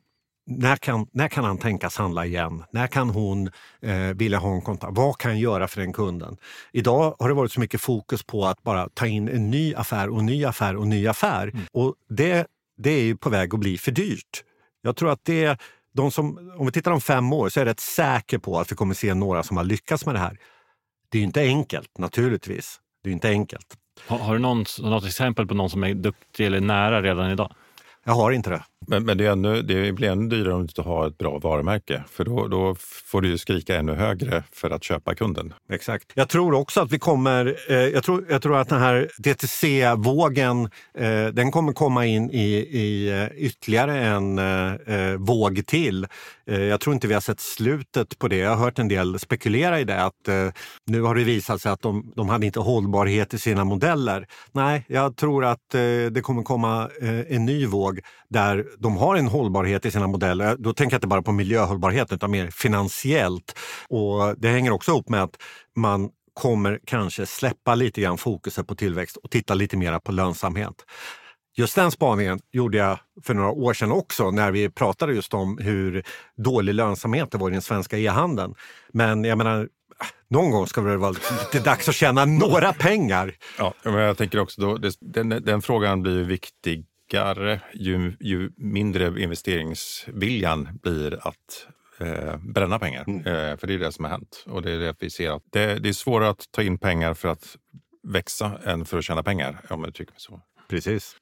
[0.48, 2.64] när kan, när kan han tänkas handla igen?
[2.70, 3.50] När kan hon
[3.82, 4.92] eh, vilja ha en kontakt?
[4.96, 6.36] Vad kan jag göra för den kunden?
[6.72, 10.08] Idag har det varit så mycket fokus på att bara ta in en ny affär
[10.08, 11.48] och ny affär och ny affär.
[11.48, 11.64] Mm.
[11.72, 12.46] Och det,
[12.76, 14.44] det är ju på väg att bli för dyrt.
[14.82, 15.60] Jag tror att det
[15.94, 18.72] de som, om vi tittar om fem år så är jag rätt säker på att
[18.72, 20.38] vi kommer se några som har lyckats med det här.
[21.08, 22.80] Det är inte enkelt naturligtvis.
[23.02, 23.66] Det är inte enkelt.
[24.06, 27.54] Har, har du någon, något exempel på någon som är duktig eller nära redan idag?
[28.04, 28.64] Jag har inte det.
[28.86, 31.38] Men, men det, är ännu, det blir ännu dyrare om du inte har ett bra
[31.38, 32.04] varumärke.
[32.10, 32.74] För då, då
[33.04, 35.54] får du ju skrika ännu högre för att köpa kunden.
[35.72, 36.12] Exakt.
[36.14, 37.56] Jag tror också att vi kommer...
[37.68, 42.54] Eh, jag, tror, jag tror att den här DTC-vågen eh, den kommer komma in i,
[42.56, 46.06] i eh, ytterligare en eh, eh, våg till.
[46.46, 48.36] Eh, jag tror inte vi har sett slutet på det.
[48.36, 50.02] Jag har hört en del spekulera i det.
[50.04, 50.48] att eh,
[50.86, 54.26] Nu har det visat sig att de, de hade inte hållbarhet i sina modeller.
[54.52, 55.58] Nej, jag tror att
[56.10, 56.90] det kommer komma
[57.28, 60.56] en ny våg där de har en hållbarhet i sina modeller.
[60.58, 63.58] Då tänker jag inte bara på miljöhållbarhet utan mer finansiellt.
[63.88, 65.36] Och det hänger också ihop med att
[65.76, 70.74] man kommer kanske släppa lite grann fokuset på tillväxt och titta lite mer på lönsamhet.
[71.56, 75.58] Just den spaningen gjorde jag för några år sedan också när vi pratade just om
[75.58, 76.02] hur
[76.36, 78.54] dålig lönsamhet det var i den svenska e-handeln.
[78.92, 79.68] Men jag menar,
[80.30, 83.34] någon gång ska det vara lite dags att tjäna några pengar.
[83.58, 89.22] Ja, men jag tänker också då, den, den frågan blir viktig starkare ju, ju mindre
[89.22, 91.66] investeringsviljan blir att
[92.00, 93.04] eh, bränna pengar.
[93.06, 93.18] Mm.
[93.18, 94.44] Eh, för det är det som har hänt.
[94.46, 97.14] Och det är det vi ser att det, det är svårare att ta in pengar
[97.14, 97.56] för att
[98.02, 100.40] växa än för att tjäna pengar, om jag tycker så.
[100.68, 101.16] Precis.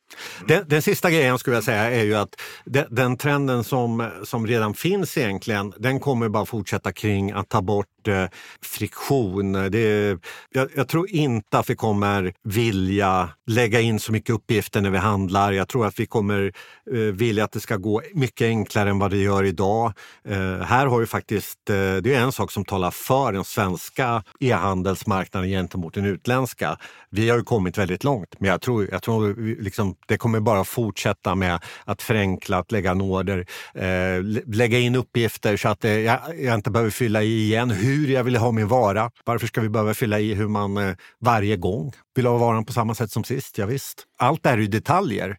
[0.49, 4.47] Den, den, sista grejen skulle jag säga är ju att den, den, trenden som, som
[4.47, 8.27] redan finns egentligen, den kommer bara fortsätta kring att ta bort eh,
[8.63, 9.53] friktion.
[9.53, 10.19] Det,
[10.51, 14.99] jag, jag, tror inte att vi kommer vilja lägga in så mycket uppgifter när vi
[14.99, 15.53] handlar.
[15.53, 16.53] Jag tror att vi kommer
[16.93, 19.93] eh, vilja att det ska gå mycket enklare än vad det gör idag.
[20.29, 24.23] Eh, här har ju faktiskt, eh, det är en sak som talar för den svenska
[24.41, 26.79] e-handelsmarknaden gentemot den utländska.
[27.11, 30.65] Vi har ju kommit väldigt långt, men jag tror, jag tror liksom, det kommer bara
[30.65, 36.21] fortsätta med att förenkla, att lägga nåder, eh, lägga in uppgifter så att eh, jag,
[36.41, 39.11] jag, inte behöver fylla i igen hur jag vill ha min vara.
[39.25, 42.73] Varför ska vi behöva fylla i hur man eh, varje gång vill ha varan på
[42.73, 43.59] samma sätt som sist?
[43.59, 44.05] Ja, visst.
[44.19, 45.37] Allt det här är ju detaljer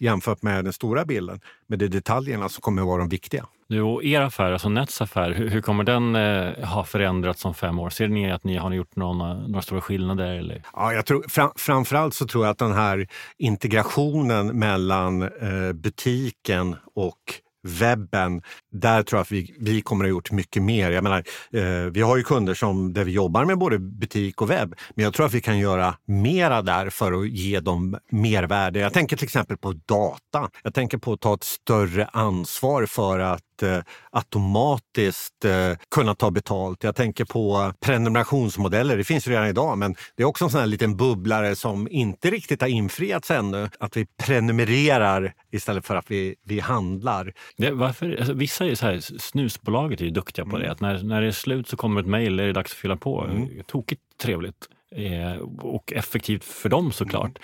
[0.00, 1.40] jämfört med den stora bilden.
[1.66, 3.46] Men det är detaljerna som kommer att vara de viktiga.
[3.68, 7.54] Du och er affär, alltså Nets affär, hur, hur kommer den eh, ha förändrats om
[7.54, 7.90] fem år?
[7.90, 10.26] Ser ni att ni har gjort några, några stora skillnader?
[10.26, 10.62] Eller?
[10.72, 16.76] Ja, jag tror, fram, framförallt så tror jag att den här integrationen mellan eh, butiken
[16.94, 17.18] och
[17.62, 18.42] webben,
[18.72, 20.90] där tror jag att vi, vi kommer att ha gjort mycket mer.
[20.90, 24.50] Jag menar, eh, vi har ju kunder som, där vi jobbar med både butik och
[24.50, 28.78] webb, men jag tror att vi kan göra mera där för att ge dem mervärde.
[28.78, 30.50] Jag tänker till exempel på data.
[30.62, 33.78] Jag tänker på att ta ett större ansvar för att eh,
[34.10, 36.84] automatiskt eh, kunna ta betalt.
[36.84, 38.96] Jag tänker på prenumerationsmodeller.
[38.96, 42.30] Det finns redan idag, men det är också en sån här liten bubblare som inte
[42.30, 43.68] riktigt har infriats ännu.
[43.78, 47.32] Att vi prenumererar istället för att vi, vi handlar.
[47.56, 50.62] Det, varför, alltså, vissa är så här, snusbolaget är ju duktiga på mm.
[50.62, 50.72] det.
[50.72, 52.96] Att när, när det är slut så kommer ett mejl, är det dags att fylla
[52.96, 53.24] på.
[53.24, 53.48] Mm.
[53.66, 57.24] Tokigt trevligt eh, och effektivt för dem såklart.
[57.24, 57.42] Mm.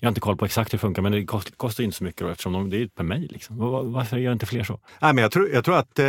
[0.00, 1.26] Jag har inte koll på exakt hur det funkar, men det
[1.56, 3.30] kostar inte så mycket då, eftersom de, det är per mejl.
[3.32, 3.58] Liksom.
[3.92, 4.80] Varför gör inte fler så?
[5.00, 6.04] Nej, men jag, tror, jag tror att eh,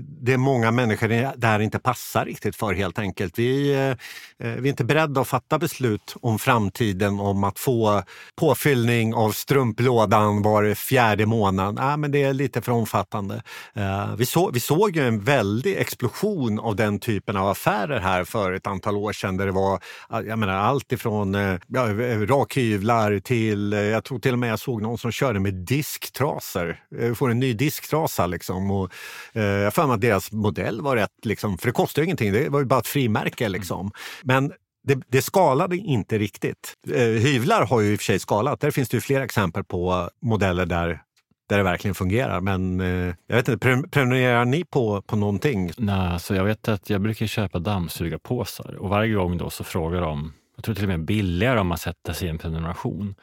[0.00, 3.38] det är många människor det här inte passar riktigt för helt enkelt.
[3.38, 8.02] Vi, eh, eh, vi är inte beredda att fatta beslut om framtiden om att få
[8.36, 11.74] påfyllning av strumplådan var fjärde månad.
[11.74, 13.42] Nej, men det är lite för omfattande.
[13.74, 18.24] Eh, vi, så, vi såg ju en väldig explosion av den typen av affärer här
[18.24, 22.20] för ett antal år sedan där det var jag menar, allt ifrån eh, ja, eh,
[22.20, 26.76] rakhyvlar till, eh, jag tror till och med jag såg någon som körde med disktrasor.
[26.98, 28.70] Eh, får en ny disktrasa liksom.
[28.70, 28.92] Och,
[29.32, 32.32] eh, jag för mig att deras modell var rätt, liksom, för det kostar ju ingenting,
[32.32, 33.90] det var ju bara ett frimärke liksom.
[34.22, 34.52] Men
[34.82, 36.74] det, det, skalade inte riktigt.
[36.90, 38.60] Eh, hyvlar har ju i och för sig skalat.
[38.60, 41.02] Där finns det ju flera exempel på modeller där
[41.48, 42.40] där det verkligen fungerar.
[42.40, 45.70] Men eh, jag vet inte, prenumererar ni på, på någonting?
[45.76, 50.00] Nej, så jag vet att jag brukar köpa dammsugarpåsar och varje gång då så frågar
[50.00, 53.14] de jag tror till och med billigare om man sätter sig i en prenumeration.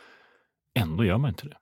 [0.79, 1.57] Ändå gör man inte det.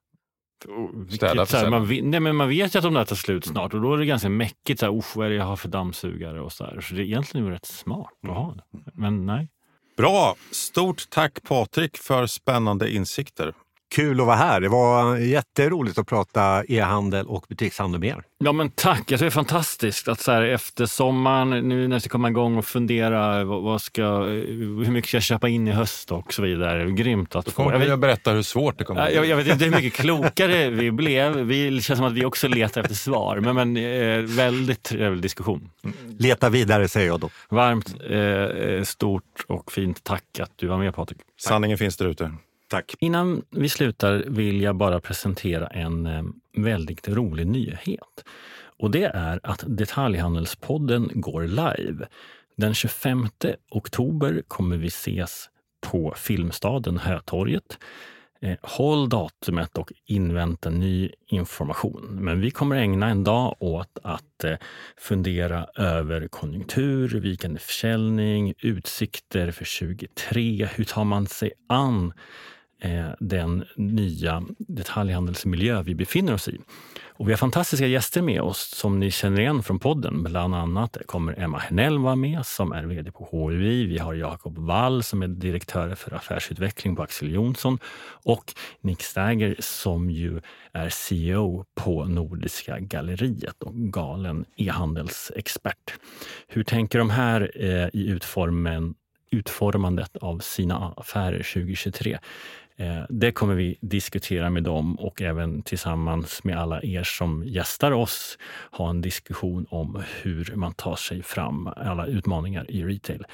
[1.15, 3.81] Städa för man, nej, men man vet ju att de där tar slut snart och
[3.81, 4.79] då är det ganska mäckigt.
[4.79, 6.41] Så här, vad är det jag har för dammsugare?
[6.41, 6.81] Och så, här.
[6.81, 8.63] så det är egentligen rätt smart att ha det.
[8.93, 9.49] Men nej.
[9.97, 10.35] Bra!
[10.51, 13.53] Stort tack Patrik för spännande insikter.
[13.93, 14.61] Kul att vara här.
[14.61, 18.23] Det var jätteroligt att prata e-handel och butikshandel med er.
[18.43, 19.11] Ja, men tack.
[19.11, 22.57] Jag det är fantastiskt att så här, efter sommaren, nu när jag ska komma igång
[22.57, 26.41] och fundera vad, vad ska, hur mycket ska jag köpa in i höst och så
[26.41, 26.91] vidare.
[26.91, 27.55] Grymt att Då få.
[27.55, 29.29] kommer Jag jag vet, berätta hur svårt det kommer att jag, bli.
[29.29, 31.33] jag vet inte hur mycket klokare vi blev.
[31.35, 33.39] Vi det känns som att vi också letar efter svar.
[33.39, 35.69] Men, men eh, väldigt trevlig diskussion.
[36.19, 37.29] Leta vidare säger jag då.
[37.49, 41.19] Varmt, eh, stort och fint tack att du var med Patrik.
[41.41, 42.31] Sanningen finns där ute.
[42.73, 42.95] Tack.
[42.99, 46.23] Innan vi slutar vill jag bara presentera en eh,
[46.57, 48.23] väldigt rolig nyhet.
[48.79, 52.07] Och det är att Detaljhandelspodden går live.
[52.57, 53.27] Den 25
[53.71, 55.49] oktober kommer vi ses
[55.81, 57.77] på Filmstaden Hötorget.
[58.41, 62.07] Eh, håll datumet och invänta ny information.
[62.11, 64.55] Men vi kommer ägna en dag åt att eh,
[64.97, 70.69] fundera över konjunktur, vikande försäljning, utsikter för 2023.
[70.75, 72.13] Hur tar man sig an
[72.83, 76.59] Eh, den nya detaljhandelsmiljö vi befinner oss i.
[77.15, 80.23] Och vi har fantastiska gäster med oss som ni känner igen från podden.
[80.23, 83.85] Bland annat kommer Emma Hernell, vara med som är vd på HUI.
[83.85, 87.79] Vi har Jakob Wall som är direktör för affärsutveckling på Axel Jonsson
[88.23, 95.93] och Nick Stager som ju är CEO på Nordiska galleriet och galen e-handelsexpert.
[96.47, 98.95] Hur tänker de här eh, i utformen,
[99.31, 102.19] utformandet av sina affärer 2023?
[102.77, 107.91] Eh, det kommer vi diskutera med dem och även tillsammans med alla er som gästar
[107.91, 108.37] oss
[108.71, 113.25] ha en diskussion om hur man tar sig fram, alla utmaningar i retail.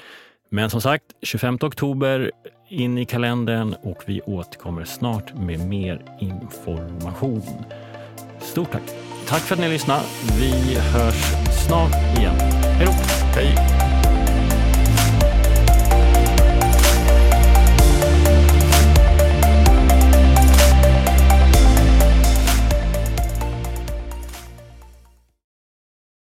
[0.50, 2.30] Men som sagt, 25 oktober
[2.68, 7.42] in i kalendern och vi återkommer snart med mer information.
[8.40, 8.82] Stort tack!
[9.28, 10.02] Tack för att ni lyssnade.
[10.40, 11.34] Vi hörs
[11.66, 12.34] snart igen.
[12.78, 12.92] Hej då!
[13.40, 13.69] Hej!